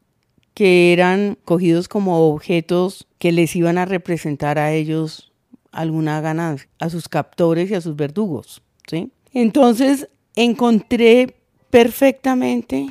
que 0.54 0.94
eran 0.94 1.38
cogidos 1.44 1.90
como 1.90 2.30
objetos 2.30 3.06
que 3.18 3.34
les 3.34 3.54
iban 3.54 3.78
a 3.78 3.84
representar 3.84 4.60
a 4.60 4.72
ellos 4.72 5.34
alguna 5.74 6.22
ganancia, 6.22 6.70
a 6.80 6.90
sus 6.90 7.10
captores 7.10 7.70
y 7.70 7.76
a 7.76 7.82
sus 7.82 7.98
verdugos, 7.98 8.62
¿sí? 8.88 9.12
Entonces 9.34 10.08
encontré 10.38 11.36
perfectamente 11.70 12.88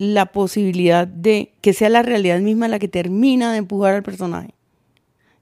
la 0.00 0.32
posibilidad 0.32 1.06
de 1.06 1.52
que 1.60 1.74
sea 1.74 1.90
la 1.90 2.02
realidad 2.02 2.40
misma 2.40 2.68
la 2.68 2.78
que 2.78 2.88
termina 2.88 3.52
de 3.52 3.58
empujar 3.58 3.92
al 3.92 4.02
personaje. 4.02 4.54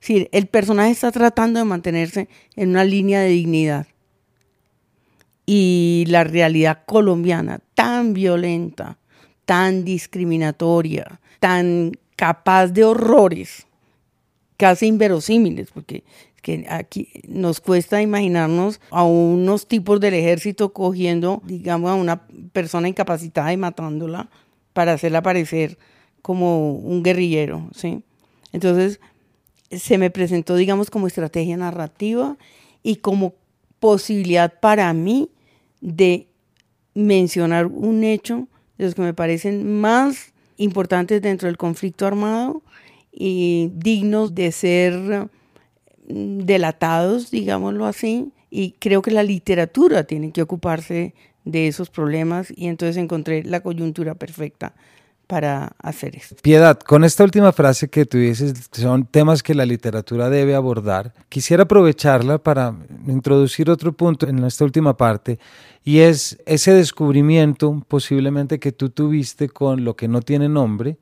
Es 0.01 0.27
el 0.33 0.49
personaje 0.49 0.90
está 0.90 1.12
tratando 1.12 1.61
de 1.61 1.64
mantenerse 1.64 2.29
en 2.57 2.71
una 2.71 2.83
línea 2.83 3.21
de 3.21 3.29
dignidad. 3.29 3.87
Y 5.47 6.07
la 6.09 6.25
realidad 6.25 6.83
colombiana, 6.87 7.61
tan 7.77 8.14
violenta, 8.14 8.99
tan 9.44 9.85
discriminatoria, 9.85 11.21
tan 11.38 11.92
capaz 12.16 12.66
de 12.66 12.83
horrores, 12.83 13.64
casi 14.57 14.87
inverosímiles, 14.87 15.71
porque 15.71 16.03
que 16.42 16.66
aquí 16.68 17.11
nos 17.29 17.61
cuesta 17.61 18.03
imaginarnos 18.03 18.81
a 18.90 19.05
unos 19.05 19.68
tipos 19.68 20.01
del 20.01 20.14
ejército 20.14 20.73
cogiendo, 20.73 21.42
digamos, 21.44 21.92
a 21.92 21.94
una 21.94 22.27
persona 22.53 22.88
incapacitada 22.88 23.53
y 23.53 23.57
matándola 23.57 24.29
para 24.79 24.93
hacerla 24.93 25.23
parecer 25.23 25.77
como 26.23 26.71
un 26.71 27.03
guerrillero, 27.03 27.69
¿sí? 27.75 28.05
Entonces, 28.53 29.01
se 29.73 29.99
me 29.99 30.09
presentó, 30.09 30.55
digamos, 30.55 30.88
como 30.88 31.09
estrategia 31.09 31.57
narrativa 31.57 32.37
y 32.85 32.95
como 32.99 33.35
posibilidad 33.81 34.61
para 34.61 34.93
mí 34.93 35.31
de 35.81 36.29
mencionar 36.95 37.67
un 37.67 38.05
hecho 38.05 38.47
de 38.77 38.85
los 38.85 38.95
que 38.95 39.03
me 39.03 39.14
parecen 39.14 39.81
más 39.81 40.33
importantes 40.59 41.23
dentro 41.23 41.49
del 41.49 41.57
conflicto 41.57 42.07
armado 42.07 42.62
y 43.11 43.73
dignos 43.75 44.33
de 44.37 44.53
ser 44.53 45.29
mm, 46.07 46.38
delatados, 46.38 47.33
digámoslo 47.33 47.85
así, 47.85 48.31
y 48.49 48.77
creo 48.79 49.03
que 49.03 49.11
la 49.11 49.25
literatura 49.25 50.05
tiene 50.05 50.31
que 50.31 50.43
ocuparse 50.43 51.17
de 51.50 51.66
esos 51.66 51.90
problemas 51.90 52.52
y 52.54 52.66
entonces 52.66 52.96
encontré 52.96 53.42
la 53.42 53.61
coyuntura 53.61 54.14
perfecta 54.14 54.74
para 55.26 55.72
hacer 55.78 56.16
eso. 56.16 56.37
Piedad, 56.42 56.78
con 56.78 57.04
esta 57.04 57.22
última 57.22 57.52
frase 57.52 57.88
que 57.88 58.06
tú 58.06 58.16
dices, 58.16 58.70
son 58.72 59.04
temas 59.04 59.42
que 59.42 59.54
la 59.54 59.66
literatura 59.66 60.30
debe 60.30 60.54
abordar, 60.54 61.12
quisiera 61.28 61.64
aprovecharla 61.64 62.38
para 62.38 62.74
introducir 63.06 63.68
otro 63.70 63.92
punto 63.92 64.26
en 64.26 64.42
esta 64.44 64.64
última 64.64 64.96
parte, 64.96 65.38
y 65.84 65.98
es 65.98 66.38
ese 66.46 66.72
descubrimiento 66.72 67.84
posiblemente 67.88 68.58
que 68.58 68.72
tú 68.72 68.88
tuviste 68.88 69.50
con 69.50 69.84
lo 69.84 69.96
que 69.96 70.08
no 70.08 70.22
tiene 70.22 70.48
nombre, 70.48 70.96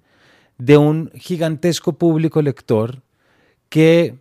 de 0.59 0.77
un 0.77 1.11
gigantesco 1.15 1.93
público 1.93 2.43
lector 2.43 3.03
que 3.69 4.17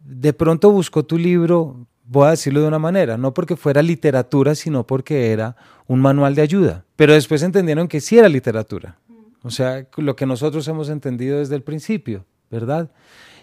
de 0.00 0.32
pronto 0.32 0.70
buscó 0.70 1.04
tu 1.04 1.18
libro 1.18 1.86
voy 2.08 2.28
a 2.28 2.30
decirlo 2.30 2.60
de 2.60 2.68
una 2.68 2.78
manera, 2.78 3.16
no 3.16 3.34
porque 3.34 3.56
fuera 3.56 3.82
literatura, 3.82 4.54
sino 4.54 4.86
porque 4.86 5.32
era 5.32 5.56
un 5.86 6.00
manual 6.00 6.34
de 6.34 6.42
ayuda. 6.42 6.84
Pero 6.96 7.12
después 7.14 7.42
entendieron 7.42 7.88
que 7.88 8.00
sí 8.00 8.18
era 8.18 8.28
literatura. 8.28 8.98
O 9.42 9.50
sea, 9.50 9.86
lo 9.96 10.16
que 10.16 10.26
nosotros 10.26 10.66
hemos 10.68 10.88
entendido 10.88 11.38
desde 11.38 11.54
el 11.54 11.62
principio, 11.62 12.24
¿verdad? 12.50 12.90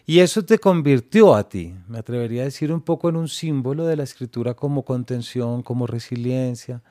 Y 0.05 0.19
eso 0.19 0.43
te 0.43 0.59
convirtió 0.59 1.33
a 1.33 1.47
ti, 1.47 1.73
me 1.87 1.97
atrevería 1.97 2.41
a 2.41 2.45
decir 2.45 2.73
un 2.73 2.81
poco 2.81 3.07
en 3.07 3.15
un 3.15 3.29
símbolo 3.29 3.85
de 3.85 3.95
la 3.95 4.03
escritura 4.03 4.53
como 4.53 4.83
contención, 4.83 5.63
como 5.63 5.87
resiliencia, 5.87 6.81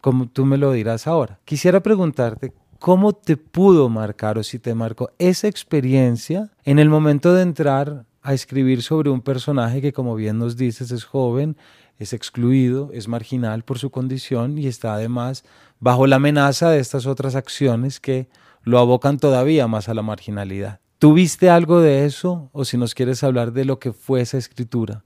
como 0.00 0.28
tú 0.28 0.44
me 0.44 0.58
lo 0.58 0.72
dirás 0.72 1.06
ahora. 1.06 1.38
Quisiera 1.44 1.80
preguntarte, 1.80 2.52
¿cómo 2.80 3.12
te 3.12 3.36
pudo 3.36 3.88
marcar 3.88 4.38
o 4.38 4.42
si 4.42 4.58
te 4.58 4.74
marcó 4.74 5.12
esa 5.20 5.46
experiencia 5.46 6.50
en 6.64 6.80
el 6.80 6.88
momento 6.88 7.32
de 7.32 7.42
entrar 7.42 8.06
a 8.22 8.34
escribir 8.34 8.82
sobre 8.82 9.10
un 9.10 9.20
personaje 9.20 9.80
que, 9.80 9.92
como 9.92 10.14
bien 10.14 10.38
nos 10.38 10.56
dices, 10.56 10.90
es 10.90 11.04
joven, 11.04 11.56
es 11.98 12.12
excluido, 12.12 12.90
es 12.92 13.08
marginal 13.08 13.64
por 13.64 13.78
su 13.78 13.90
condición 13.90 14.58
y 14.58 14.66
está 14.66 14.94
además 14.94 15.44
bajo 15.80 16.06
la 16.06 16.16
amenaza 16.16 16.70
de 16.70 16.78
estas 16.78 17.06
otras 17.06 17.34
acciones 17.34 18.00
que 18.00 18.28
lo 18.62 18.78
abocan 18.78 19.18
todavía 19.18 19.66
más 19.66 19.88
a 19.88 19.94
la 19.94 20.02
marginalidad. 20.02 20.80
¿Tuviste 20.98 21.50
algo 21.50 21.80
de 21.80 22.06
eso 22.06 22.48
o 22.52 22.64
si 22.64 22.76
nos 22.76 22.94
quieres 22.94 23.24
hablar 23.24 23.52
de 23.52 23.64
lo 23.64 23.80
que 23.80 23.92
fue 23.92 24.20
esa 24.20 24.38
escritura 24.38 25.04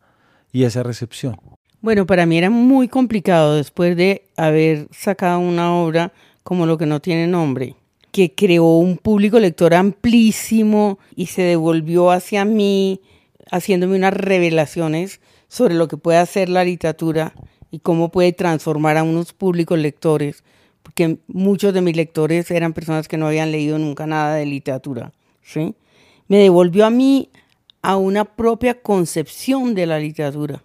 y 0.53 0.65
esa 0.65 0.83
recepción? 0.83 1.37
Bueno, 1.81 2.07
para 2.07 2.27
mí 2.27 2.37
era 2.37 2.51
muy 2.51 2.89
complicado 2.89 3.57
después 3.57 3.97
de 3.97 4.29
haber 4.37 4.89
sacado 4.91 5.39
una 5.39 5.75
obra 5.75 6.13
como 6.43 6.67
Lo 6.67 6.79
que 6.79 6.87
no 6.87 7.01
tiene 7.01 7.27
nombre, 7.27 7.77
que 8.17 8.35
creó 8.35 8.79
un 8.79 8.97
público 8.97 9.39
lector 9.39 9.75
amplísimo 9.75 10.99
y 11.15 11.27
se 11.27 11.43
devolvió 11.43 12.11
hacia 12.11 12.47
mí 12.47 13.03
haciéndome 13.51 13.95
unas 13.95 14.15
revelaciones 14.15 15.21
sobre 15.49 15.75
lo 15.75 15.87
que 15.87 15.99
puede 15.99 16.17
hacer 16.17 16.49
la 16.49 16.65
literatura 16.65 17.35
y 17.71 17.81
cómo 17.81 18.11
puede 18.11 18.33
transformar 18.33 18.97
a 18.97 19.03
unos 19.03 19.35
públicos 19.35 19.79
lectores, 19.79 20.45
porque 20.83 21.19
muchos 21.27 21.75
de 21.75 21.83
mis 21.83 21.95
lectores 21.95 22.51
eran 22.51 22.73
personas 22.73 23.07
que 23.07 23.19
no 23.19 23.27
habían 23.27 23.53
leído 23.53 23.79
nunca 23.79 24.07
nada 24.07 24.37
de 24.37 24.47
literatura, 24.47 25.13
¿sí? 25.43 25.75
Me 26.27 26.39
devolvió 26.39 26.87
a 26.87 26.91
mí 26.91 27.29
a 27.83 27.97
una 27.97 28.25
propia 28.25 28.81
concepción 28.81 29.75
de 29.75 29.85
la 29.85 29.99
literatura. 29.99 30.65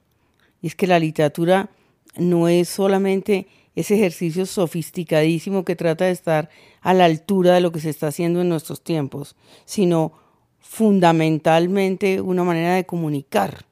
Y 0.62 0.68
es 0.68 0.76
que 0.76 0.88
la 0.88 1.00
literatura 1.00 1.70
no 2.16 2.48
es 2.48 2.70
solamente 2.70 3.48
ese 3.76 3.96
ejercicio 3.96 4.46
sofisticadísimo 4.46 5.64
que 5.64 5.76
trata 5.76 6.06
de 6.06 6.12
estar 6.12 6.50
a 6.82 6.94
la 6.94 7.06
altura 7.06 7.54
de 7.54 7.62
lo 7.62 7.72
que 7.72 7.80
se 7.80 7.90
está 7.90 8.08
haciendo 8.08 8.42
en 8.42 8.50
nuestros 8.50 8.84
tiempos, 8.84 9.36
sino 9.66 10.14
fundamentalmente 10.60 12.22
una 12.22 12.44
manera 12.44 12.76
de 12.76 12.86
comunicar 12.86 13.66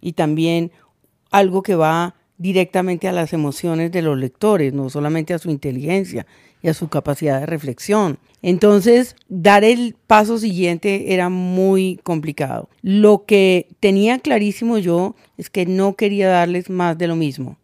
y 0.00 0.12
también 0.12 0.70
algo 1.30 1.62
que 1.62 1.74
va 1.74 2.14
directamente 2.38 3.08
a 3.08 3.12
las 3.12 3.32
emociones 3.32 3.92
de 3.92 4.02
los 4.02 4.18
lectores, 4.18 4.72
no 4.72 4.90
solamente 4.90 5.34
a 5.34 5.38
su 5.38 5.50
inteligencia 5.50 6.26
y 6.62 6.68
a 6.68 6.74
su 6.74 6.88
capacidad 6.88 7.40
de 7.40 7.46
reflexión. 7.46 8.18
Entonces, 8.42 9.16
dar 9.28 9.64
el 9.64 9.96
paso 10.06 10.38
siguiente 10.38 11.14
era 11.14 11.28
muy 11.28 11.98
complicado. 12.02 12.68
Lo 12.82 13.24
que 13.24 13.68
tenía 13.80 14.18
clarísimo 14.18 14.78
yo 14.78 15.14
es 15.38 15.48
que 15.48 15.66
no 15.66 15.94
quería 15.94 16.28
darles 16.28 16.70
más 16.70 16.98
de 16.98 17.06
lo 17.06 17.16
mismo, 17.16 17.56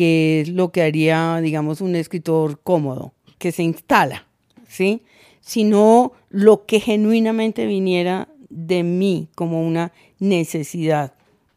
que 0.00 0.40
es 0.40 0.48
lo 0.48 0.72
que 0.72 0.80
haría, 0.80 1.42
digamos, 1.42 1.82
un 1.82 1.94
escritor 1.94 2.58
cómodo, 2.62 3.12
que 3.36 3.52
se 3.52 3.64
instala, 3.64 4.26
¿sí? 4.66 5.02
Sino 5.42 6.12
lo 6.30 6.64
que 6.64 6.80
genuinamente 6.80 7.66
viniera 7.66 8.26
de 8.48 8.82
mí 8.82 9.28
como 9.34 9.60
una 9.60 9.92
necesidad 10.18 11.12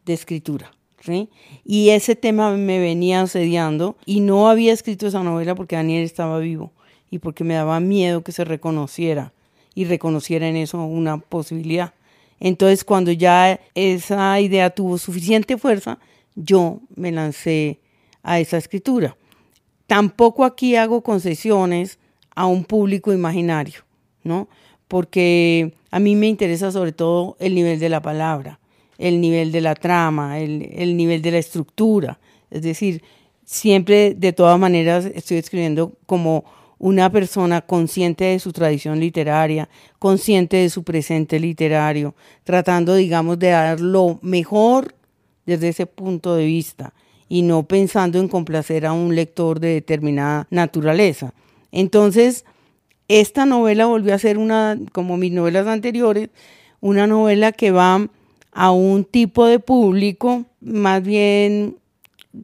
de 0.06 0.12
escritura. 0.12 0.74
¿sí? 1.00 1.30
Y 1.64 1.92
ese 1.92 2.18
tema 2.18 2.52
me 2.58 2.80
venía 2.80 3.22
asediando 3.22 3.96
y 4.06 4.20
no 4.20 4.50
había 4.50 4.74
escrito 4.74 5.08
esa 5.08 5.24
novela 5.24 5.56
porque 5.56 5.78
Daniel 5.78 6.04
estaba 6.04 6.38
vivo 6.40 6.74
y 7.10 7.20
porque 7.20 7.46
me 7.46 7.54
daba 7.54 7.80
miedo 7.80 8.26
que 8.26 8.34
se 8.34 8.44
reconociera 8.44 9.32
y 9.74 9.86
reconociera 9.86 10.50
en 10.50 10.58
eso 10.58 10.84
una 10.84 11.18
posibilidad. 11.18 11.94
Entonces 12.42 12.84
cuando 12.84 13.14
ya 13.14 13.62
esa 13.74 14.38
idea 14.42 14.70
tuvo 14.70 14.98
suficiente 14.98 15.58
fuerza, 15.58 15.98
yo 16.36 16.82
me 16.94 17.14
lancé 17.14 17.80
a 18.24 18.40
esa 18.40 18.58
escritura. 18.58 19.16
Tampoco 19.86 20.46
aquí 20.46 20.76
hago 20.76 21.04
concesiones 21.04 22.00
a 22.36 22.48
un 22.48 22.64
público 22.64 23.14
imaginario, 23.14 23.82
¿no? 24.24 24.48
Porque 24.88 25.76
a 25.92 26.00
mí 26.00 26.16
me 26.16 26.28
interesa 26.28 26.72
sobre 26.72 26.94
todo 26.94 27.36
el 27.40 27.54
nivel 27.54 27.80
de 27.80 27.90
la 27.90 28.02
palabra 28.02 28.60
el 28.98 29.20
nivel 29.20 29.52
de 29.52 29.62
la 29.62 29.76
trama, 29.76 30.40
el, 30.40 30.96
nivel 30.96 31.22
de 31.22 31.32
la 31.32 31.38
estructura. 31.38 32.20
Es 32.52 32.62
decir, 32.62 33.04
siempre 33.44 34.14
de 34.14 34.34
todas 34.34 34.60
maneras 34.60 35.06
estoy 35.14 35.38
escribiendo 35.38 35.94
como 36.06 36.46
una 36.78 37.12
persona 37.12 37.62
consciente 37.62 38.26
de 38.26 38.40
su 38.40 38.52
tradición 38.52 39.00
literaria, 39.00 39.70
consciente 40.00 40.58
de 40.58 40.70
su 40.70 40.84
presente 40.84 41.40
literario, 41.40 42.16
tratando, 42.44 42.96
digamos, 42.96 43.40
de 43.40 43.50
dar 43.50 43.80
lo 43.80 44.20
mejor 44.22 44.96
desde 45.46 45.70
ese 45.70 45.86
punto 45.86 46.36
de 46.36 46.46
vista 46.46 46.94
y 47.30 47.42
no 47.42 47.64
pensando 47.64 48.20
en 48.20 48.28
complacer 48.28 48.86
a 48.86 48.94
un 48.94 49.16
lector 49.16 49.60
de 49.60 49.70
determinada 49.70 50.48
naturaleza. 50.50 51.34
Entonces, 51.72 52.46
esta 53.08 53.46
novela 53.46 53.86
volvió 53.86 54.14
a 54.14 54.20
ser 54.20 54.38
una, 54.38 54.78
como 54.92 55.18
mis 55.18 55.32
novelas 55.32 55.68
anteriores, 55.68 56.30
una 56.80 57.08
novela 57.08 57.52
que 57.52 57.72
va 57.72 58.08
a 58.52 58.72
un 58.72 59.04
tipo 59.04 59.46
de 59.46 59.60
público 59.60 60.46
más 60.62 61.04
bien 61.04 61.78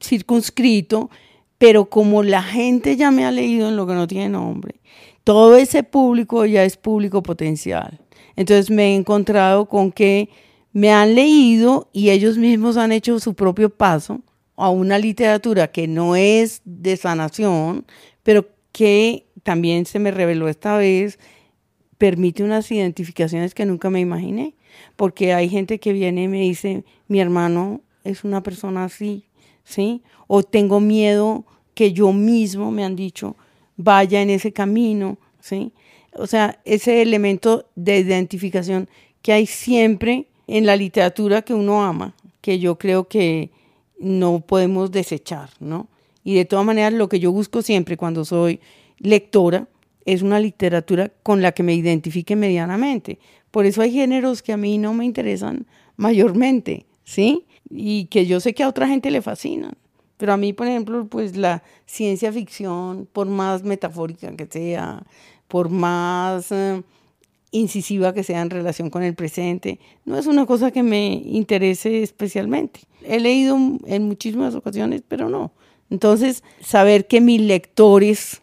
circunscrito, 0.02 1.10
pero 1.58 1.86
como 1.86 2.24
la 2.24 2.42
gente 2.42 2.96
ya 2.96 3.12
me 3.12 3.26
ha 3.26 3.32
leído 3.32 3.70
en 3.70 3.76
lo 3.76 3.86
que 3.86 3.94
no 3.94 4.08
tiene 4.08 4.30
nombre, 4.30 4.76
todo 5.24 5.56
ese 5.56 5.84
público 5.84 6.46
ya 6.46 6.64
es 6.64 6.78
público 6.78 7.22
potencial. 7.22 8.00
Entonces 8.36 8.70
me 8.70 8.92
he 8.92 8.96
encontrado 8.96 9.66
con 9.66 9.92
que 9.92 10.30
me 10.72 10.92
han 10.92 11.16
leído 11.16 11.90
y 11.92 12.10
ellos 12.10 12.38
mismos 12.38 12.78
han 12.78 12.92
hecho 12.92 13.20
su 13.20 13.34
propio 13.34 13.70
paso 13.70 14.22
a 14.64 14.70
una 14.70 14.98
literatura 15.00 15.72
que 15.72 15.88
no 15.88 16.16
es 16.16 16.62
de 16.66 16.98
sanación, 16.98 17.86
pero 18.24 18.48
que 18.72 19.26
también 19.44 19.86
se 19.86 20.00
me 20.00 20.12
reveló 20.12 20.48
esta 20.48 20.78
vez, 20.78 21.20
permite 21.98 22.44
unas 22.44 22.72
identificaciones 22.72 23.54
que 23.54 23.66
nunca 23.66 23.90
me 23.90 24.00
imaginé 24.00 24.54
porque 24.96 25.34
hay 25.34 25.50
gente 25.50 25.80
que 25.80 25.94
viene 25.94 26.24
y 26.24 26.28
me 26.28 26.42
dice, 26.42 26.84
mi 27.08 27.20
hermano 27.20 27.82
es 28.04 28.24
una 28.24 28.44
persona 28.44 28.86
así, 28.86 29.26
¿sí? 29.64 30.02
O 30.28 30.44
tengo 30.44 30.80
miedo 30.80 31.46
que 31.74 31.94
yo 31.94 32.12
mismo, 32.12 32.72
me 32.72 32.84
han 32.84 32.96
dicho, 32.96 33.36
vaya 33.78 34.22
en 34.22 34.30
ese 34.30 34.52
camino, 34.52 35.18
¿sí? 35.40 35.72
O 36.14 36.28
sea, 36.28 36.60
ese 36.66 37.02
elemento 37.02 37.70
de 37.76 38.00
identificación 38.00 38.90
que 39.22 39.34
hay 39.34 39.46
siempre 39.46 40.28
en 40.48 40.66
la 40.66 40.76
literatura 40.76 41.42
que 41.42 41.54
uno 41.54 41.84
ama, 41.84 42.16
que 42.42 42.60
yo 42.60 42.78
creo 42.78 43.08
que 43.08 43.52
no 44.00 44.42
podemos 44.42 44.92
desechar, 44.92 45.50
¿no? 45.60 45.88
Y 46.24 46.36
de 46.36 46.46
todas 46.46 46.66
maneras, 46.66 46.94
lo 46.94 47.10
que 47.10 47.20
yo 47.20 47.32
busco 47.32 47.62
siempre 47.62 47.98
cuando 47.98 48.26
soy 48.26 48.60
lectora 48.98 49.68
es 50.06 50.22
una 50.22 50.40
literatura 50.40 51.12
con 51.24 51.42
la 51.42 51.52
que 51.52 51.64
me 51.64 51.76
identifique 51.76 52.36
medianamente, 52.36 53.20
por 53.52 53.66
eso 53.66 53.82
hay 53.82 53.92
géneros 53.92 54.42
que 54.42 54.54
a 54.54 54.58
mí 54.58 54.78
no 54.78 54.94
me 54.94 55.06
interesan 55.06 55.66
mayormente, 55.98 56.86
¿sí? 57.04 57.46
Y 57.70 58.06
que 58.06 58.26
yo 58.26 58.40
sé 58.40 58.54
que 58.54 58.64
a 58.64 58.70
otra 58.70 58.88
gente 58.88 59.12
le 59.12 59.22
fascinan. 59.22 59.74
Pero 60.18 60.34
a 60.34 60.38
mí, 60.38 60.54
por 60.54 60.68
ejemplo, 60.68 61.08
pues 61.08 61.36
la 61.38 61.64
ciencia 61.86 62.32
ficción, 62.32 63.08
por 63.12 63.28
más 63.28 63.64
metafórica 63.64 64.36
que 64.36 64.48
sea, 64.48 65.04
por 65.48 65.70
más 65.70 66.52
eh, 66.52 66.84
incisiva 67.52 68.14
que 68.14 68.24
sea 68.24 68.42
en 68.42 68.50
relación 68.50 68.90
con 68.90 69.02
el 69.04 69.16
presente, 69.16 69.80
no 70.06 70.18
es 70.18 70.28
una 70.28 70.46
cosa 70.46 70.72
que 70.72 70.84
me 70.84 71.14
interese 71.14 72.04
especialmente. 72.04 72.82
He 73.04 73.20
leído 73.20 73.58
en 73.86 74.04
muchísimas 74.08 74.56
ocasiones, 74.56 75.04
pero 75.08 75.30
no. 75.30 75.52
Entonces, 75.90 76.44
saber 76.62 77.08
que 77.08 77.22
mis 77.22 77.42
lectores 77.42 78.42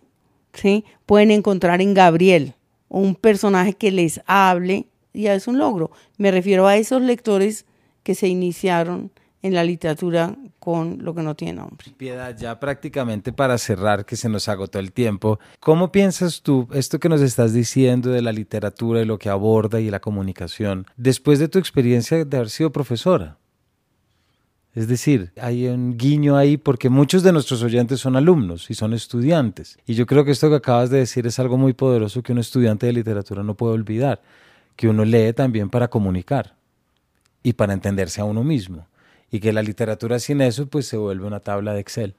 ¿sí? 0.52 0.84
pueden 1.06 1.30
encontrar 1.30 1.80
en 1.80 1.94
Gabriel 1.94 2.54
un 2.88 3.14
personaje 3.14 3.74
que 3.74 3.90
les 3.90 4.20
hable 4.26 4.86
ya 5.12 5.34
es 5.34 5.48
un 5.48 5.58
logro. 5.58 5.90
Me 6.18 6.30
refiero 6.30 6.66
a 6.66 6.76
esos 6.76 7.02
lectores 7.02 7.64
que 8.02 8.14
se 8.14 8.28
iniciaron 8.28 9.10
en 9.42 9.54
la 9.54 9.64
literatura 9.64 10.36
con 10.58 10.98
lo 11.02 11.14
que 11.14 11.22
no 11.22 11.36
tiene 11.36 11.54
nombre. 11.54 11.86
Piedad, 11.96 12.36
ya 12.36 12.58
prácticamente 12.58 13.32
para 13.32 13.58
cerrar, 13.58 14.04
que 14.04 14.16
se 14.16 14.28
nos 14.28 14.48
agotó 14.48 14.78
el 14.78 14.92
tiempo, 14.92 15.38
¿cómo 15.60 15.92
piensas 15.92 16.42
tú 16.42 16.68
esto 16.72 16.98
que 16.98 17.08
nos 17.08 17.20
estás 17.20 17.52
diciendo 17.52 18.10
de 18.10 18.22
la 18.22 18.32
literatura 18.32 19.02
y 19.02 19.04
lo 19.04 19.18
que 19.18 19.28
aborda 19.28 19.80
y 19.80 19.90
la 19.90 20.00
comunicación, 20.00 20.86
después 20.96 21.38
de 21.38 21.48
tu 21.48 21.58
experiencia 21.58 22.24
de 22.24 22.36
haber 22.36 22.50
sido 22.50 22.72
profesora? 22.72 23.38
Es 24.76 24.88
decir, 24.88 25.32
hay 25.40 25.66
un 25.68 25.96
guiño 25.96 26.36
ahí 26.36 26.58
porque 26.58 26.90
muchos 26.90 27.22
de 27.22 27.32
nuestros 27.32 27.62
oyentes 27.62 27.98
son 27.98 28.14
alumnos 28.14 28.70
y 28.70 28.74
son 28.74 28.92
estudiantes. 28.92 29.78
Y 29.86 29.94
yo 29.94 30.04
creo 30.04 30.22
que 30.22 30.32
esto 30.32 30.50
que 30.50 30.56
acabas 30.56 30.90
de 30.90 30.98
decir 30.98 31.26
es 31.26 31.38
algo 31.38 31.56
muy 31.56 31.72
poderoso 31.72 32.22
que 32.22 32.32
un 32.32 32.38
estudiante 32.38 32.84
de 32.84 32.92
literatura 32.92 33.42
no 33.42 33.54
puede 33.54 33.72
olvidar 33.72 34.20
que 34.76 34.86
uno 34.86 35.06
lee 35.06 35.32
también 35.32 35.70
para 35.70 35.88
comunicar 35.88 36.56
y 37.42 37.54
para 37.54 37.72
entenderse 37.72 38.20
a 38.20 38.24
uno 38.24 38.44
mismo. 38.44 38.86
Y 39.30 39.40
que 39.40 39.50
la 39.50 39.62
literatura 39.62 40.18
sin 40.18 40.42
eso 40.42 40.66
pues 40.66 40.86
se 40.86 40.98
vuelve 40.98 41.26
una 41.26 41.40
tabla 41.40 41.72
de 41.72 41.80
Excel. 41.80 42.14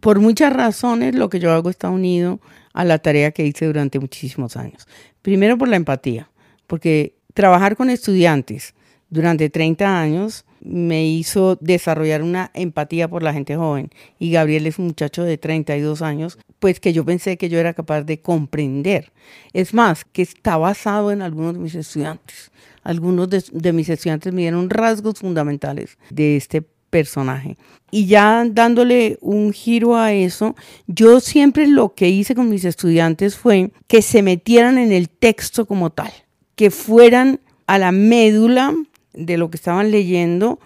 Por 0.00 0.20
muchas 0.20 0.54
razones 0.54 1.14
lo 1.14 1.28
que 1.28 1.38
yo 1.38 1.52
hago 1.52 1.68
está 1.68 1.90
unido 1.90 2.40
a 2.72 2.86
la 2.86 2.98
tarea 2.98 3.32
que 3.32 3.44
hice 3.44 3.66
durante 3.66 4.00
muchísimos 4.00 4.56
años. 4.56 4.88
Primero 5.20 5.58
por 5.58 5.68
la 5.68 5.76
empatía, 5.76 6.30
porque 6.66 7.14
trabajar 7.34 7.76
con 7.76 7.90
estudiantes 7.90 8.74
durante 9.14 9.48
30 9.48 10.00
años 10.00 10.44
me 10.60 11.06
hizo 11.06 11.56
desarrollar 11.60 12.20
una 12.22 12.50
empatía 12.52 13.06
por 13.06 13.22
la 13.22 13.32
gente 13.32 13.54
joven. 13.54 13.90
Y 14.18 14.32
Gabriel 14.32 14.66
es 14.66 14.78
un 14.80 14.86
muchacho 14.86 15.22
de 15.22 15.38
32 15.38 16.02
años, 16.02 16.36
pues 16.58 16.80
que 16.80 16.92
yo 16.92 17.04
pensé 17.04 17.36
que 17.36 17.48
yo 17.48 17.60
era 17.60 17.74
capaz 17.74 18.02
de 18.02 18.20
comprender. 18.20 19.12
Es 19.52 19.72
más, 19.72 20.04
que 20.04 20.22
está 20.22 20.56
basado 20.56 21.12
en 21.12 21.22
algunos 21.22 21.54
de 21.54 21.60
mis 21.60 21.76
estudiantes. 21.76 22.50
Algunos 22.82 23.28
de, 23.30 23.72
mis 23.72 23.88
estudiantes 23.88 24.32
me 24.32 24.40
dieron 24.42 24.68
rasgos 24.68 25.20
fundamentales 25.20 25.96
de 26.10 26.36
este 26.36 26.62
personaje. 26.90 27.56
Y 27.92 28.06
ya 28.06 28.44
dándole 28.50 29.16
un 29.20 29.52
giro 29.52 29.96
a 29.96 30.12
eso, 30.12 30.56
yo 30.88 31.20
siempre 31.20 31.68
lo 31.68 31.94
que 31.94 32.08
hice 32.08 32.34
con 32.34 32.48
mis 32.48 32.64
estudiantes 32.64 33.36
fue 33.36 33.70
que 33.86 34.02
se 34.02 34.22
metieran 34.22 34.78
en 34.78 34.90
el 34.90 35.08
texto 35.08 35.66
como 35.66 35.90
tal, 35.90 36.12
que 36.56 36.72
fueran 36.72 37.40
a 37.66 37.78
la 37.78 37.92
médula 37.92 38.74
de 39.14 39.36
lo 39.36 39.50
que 39.50 39.56
estaban 39.56 39.90
leyendo, 39.90 40.58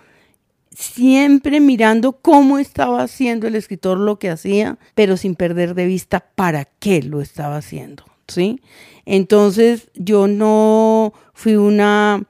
siempre 0.71 1.61
mirando 1.61 2.13
cómo 2.13 2.59
estaba 2.59 3.03
haciendo 3.03 3.47
el 3.47 3.55
escritor 3.55 3.99
lo 3.99 4.19
que 4.19 4.31
hacía, 4.31 4.79
pero 4.95 5.17
sin 5.17 5.35
perder 5.35 5.75
de 5.75 5.87
vista 5.87 6.21
para 6.35 6.65
qué 6.65 7.03
lo 7.03 7.21
estaba 7.21 7.57
haciendo, 7.57 8.05
¿sí? 8.27 8.61
Entonces 9.05 9.91
yo 9.95 10.29
no 10.29 11.13
fui 11.33 11.57
una 11.57 12.25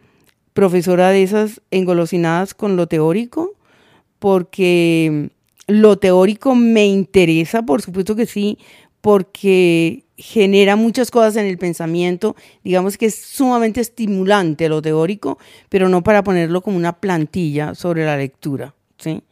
profesora 0.54 1.10
de 1.10 1.22
esas 1.22 1.60
engolosinadas 1.70 2.54
con 2.54 2.76
lo 2.76 2.86
teórico, 2.86 3.52
porque 4.18 5.30
lo 5.66 5.98
teórico 5.98 6.54
me 6.54 6.86
interesa, 6.86 7.62
por 7.62 7.82
supuesto 7.82 8.16
que 8.16 8.26
sí, 8.26 8.58
porque 9.00 10.04
genera 10.18 10.74
muchas 10.74 11.12
cosas 11.12 11.36
en 11.36 11.46
el 11.46 11.58
pensamiento, 11.58 12.34
digamos 12.64 12.98
que 12.98 13.06
es 13.06 13.14
sumamente 13.14 13.80
estimulante 13.80 14.68
lo 14.68 14.82
teórico, 14.82 15.38
pero 15.68 15.88
no 15.88 16.02
para 16.02 16.24
ponerlo 16.24 16.60
como 16.60 16.76
una 16.76 16.98
plantilla 17.00 17.76
sobre 17.76 18.04
la 18.04 18.16
lectura, 18.16 18.74
¿sí? 18.98 19.22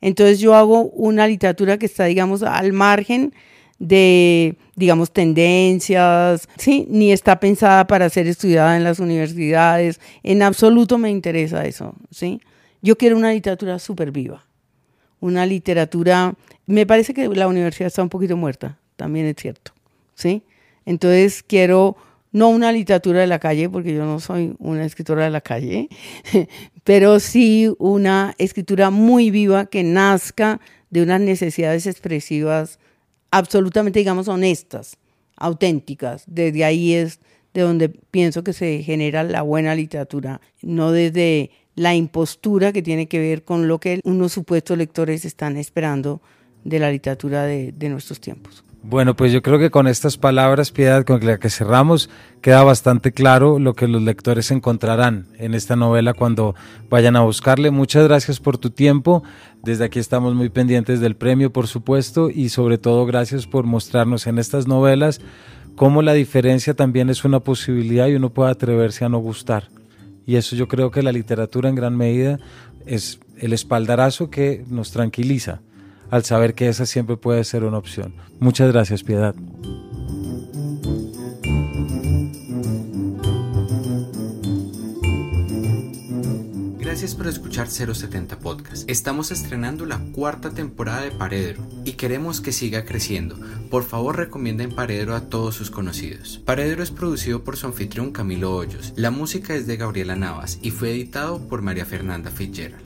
Entonces 0.00 0.40
yo 0.40 0.56
hago 0.56 0.82
una 0.82 1.28
literatura 1.28 1.78
que 1.78 1.86
está, 1.86 2.06
digamos, 2.06 2.42
al 2.42 2.72
margen 2.72 3.32
de, 3.78 4.56
digamos, 4.74 5.12
tendencias, 5.12 6.48
¿sí? 6.58 6.86
Ni 6.90 7.12
está 7.12 7.38
pensada 7.38 7.86
para 7.86 8.10
ser 8.10 8.26
estudiada 8.26 8.76
en 8.76 8.82
las 8.82 8.98
universidades, 8.98 10.00
en 10.24 10.42
absoluto 10.42 10.98
me 10.98 11.10
interesa 11.10 11.64
eso, 11.64 11.94
¿sí? 12.10 12.40
Yo 12.82 12.98
quiero 12.98 13.16
una 13.16 13.32
literatura 13.32 13.78
súper 13.78 14.10
viva, 14.10 14.44
una 15.20 15.46
literatura, 15.46 16.34
me 16.66 16.84
parece 16.84 17.14
que 17.14 17.28
la 17.28 17.46
universidad 17.46 17.86
está 17.86 18.02
un 18.02 18.08
poquito 18.08 18.36
muerta, 18.36 18.80
también 18.96 19.26
es 19.26 19.36
cierto. 19.38 19.72
¿Sí? 20.14 20.42
Entonces 20.84 21.42
quiero 21.42 21.96
no 22.32 22.48
una 22.48 22.72
literatura 22.72 23.20
de 23.20 23.26
la 23.26 23.38
calle, 23.38 23.68
porque 23.68 23.94
yo 23.94 24.04
no 24.04 24.18
soy 24.18 24.54
una 24.58 24.84
escritora 24.84 25.24
de 25.24 25.30
la 25.30 25.42
calle, 25.42 25.88
pero 26.84 27.20
sí 27.20 27.70
una 27.78 28.34
escritura 28.38 28.90
muy 28.90 29.30
viva 29.30 29.66
que 29.66 29.84
nazca 29.84 30.60
de 30.90 31.02
unas 31.02 31.20
necesidades 31.20 31.86
expresivas 31.86 32.78
absolutamente, 33.30 33.98
digamos, 33.98 34.28
honestas, 34.28 34.96
auténticas. 35.36 36.24
Desde 36.26 36.64
ahí 36.64 36.94
es 36.94 37.20
de 37.54 37.62
donde 37.62 37.88
pienso 37.90 38.42
que 38.42 38.54
se 38.54 38.82
genera 38.82 39.22
la 39.22 39.42
buena 39.42 39.74
literatura, 39.74 40.40
no 40.62 40.90
desde 40.90 41.50
la 41.74 41.94
impostura 41.94 42.72
que 42.72 42.82
tiene 42.82 43.08
que 43.08 43.18
ver 43.18 43.44
con 43.44 43.68
lo 43.68 43.78
que 43.78 44.00
unos 44.04 44.32
supuestos 44.32 44.76
lectores 44.76 45.24
están 45.24 45.56
esperando 45.56 46.20
de 46.64 46.78
la 46.78 46.90
literatura 46.90 47.44
de, 47.44 47.72
de 47.72 47.88
nuestros 47.88 48.20
tiempos. 48.20 48.64
Bueno, 48.84 49.14
pues 49.14 49.30
yo 49.30 49.42
creo 49.42 49.60
que 49.60 49.70
con 49.70 49.86
estas 49.86 50.18
palabras, 50.18 50.72
Piedad, 50.72 51.04
con 51.04 51.24
las 51.24 51.38
que 51.38 51.50
cerramos, 51.50 52.10
queda 52.40 52.64
bastante 52.64 53.12
claro 53.12 53.60
lo 53.60 53.74
que 53.74 53.86
los 53.86 54.02
lectores 54.02 54.50
encontrarán 54.50 55.28
en 55.38 55.54
esta 55.54 55.76
novela 55.76 56.14
cuando 56.14 56.56
vayan 56.90 57.14
a 57.14 57.20
buscarle. 57.20 57.70
Muchas 57.70 58.04
gracias 58.08 58.40
por 58.40 58.58
tu 58.58 58.70
tiempo. 58.70 59.22
Desde 59.62 59.84
aquí 59.84 60.00
estamos 60.00 60.34
muy 60.34 60.48
pendientes 60.48 60.98
del 60.98 61.14
premio, 61.14 61.52
por 61.52 61.68
supuesto, 61.68 62.28
y 62.28 62.48
sobre 62.48 62.76
todo 62.76 63.06
gracias 63.06 63.46
por 63.46 63.66
mostrarnos 63.66 64.26
en 64.26 64.40
estas 64.40 64.66
novelas 64.66 65.20
cómo 65.76 66.02
la 66.02 66.12
diferencia 66.12 66.74
también 66.74 67.08
es 67.08 67.24
una 67.24 67.38
posibilidad 67.38 68.08
y 68.08 68.16
uno 68.16 68.30
puede 68.30 68.50
atreverse 68.50 69.04
a 69.04 69.08
no 69.08 69.18
gustar. 69.18 69.68
Y 70.26 70.34
eso 70.34 70.56
yo 70.56 70.66
creo 70.66 70.90
que 70.90 71.02
la 71.02 71.12
literatura 71.12 71.68
en 71.68 71.76
gran 71.76 71.96
medida 71.96 72.40
es 72.84 73.20
el 73.38 73.52
espaldarazo 73.52 74.28
que 74.28 74.64
nos 74.68 74.90
tranquiliza 74.90 75.60
al 76.12 76.24
saber 76.24 76.54
que 76.54 76.68
esa 76.68 76.84
siempre 76.84 77.16
puede 77.16 77.42
ser 77.42 77.64
una 77.64 77.78
opción. 77.78 78.12
Muchas 78.38 78.70
gracias, 78.70 79.02
Piedad. 79.02 79.34
Gracias 86.78 87.14
por 87.14 87.26
escuchar 87.26 87.68
070 87.68 88.38
Podcast. 88.40 88.90
Estamos 88.90 89.30
estrenando 89.30 89.86
la 89.86 90.00
cuarta 90.12 90.50
temporada 90.50 91.00
de 91.00 91.12
Paredro 91.12 91.62
y 91.86 91.92
queremos 91.92 92.42
que 92.42 92.52
siga 92.52 92.84
creciendo. 92.84 93.38
Por 93.70 93.82
favor, 93.82 94.18
recomienden 94.18 94.74
Paredro 94.74 95.14
a 95.16 95.30
todos 95.30 95.54
sus 95.54 95.70
conocidos. 95.70 96.42
Paredro 96.44 96.82
es 96.82 96.90
producido 96.90 97.42
por 97.42 97.56
su 97.56 97.66
anfitrión 97.66 98.12
Camilo 98.12 98.54
Hoyos. 98.54 98.92
La 98.96 99.10
música 99.10 99.54
es 99.54 99.66
de 99.66 99.78
Gabriela 99.78 100.14
Navas 100.14 100.58
y 100.60 100.72
fue 100.72 100.90
editado 100.90 101.48
por 101.48 101.62
María 101.62 101.86
Fernanda 101.86 102.30
Fitzgerald. 102.30 102.82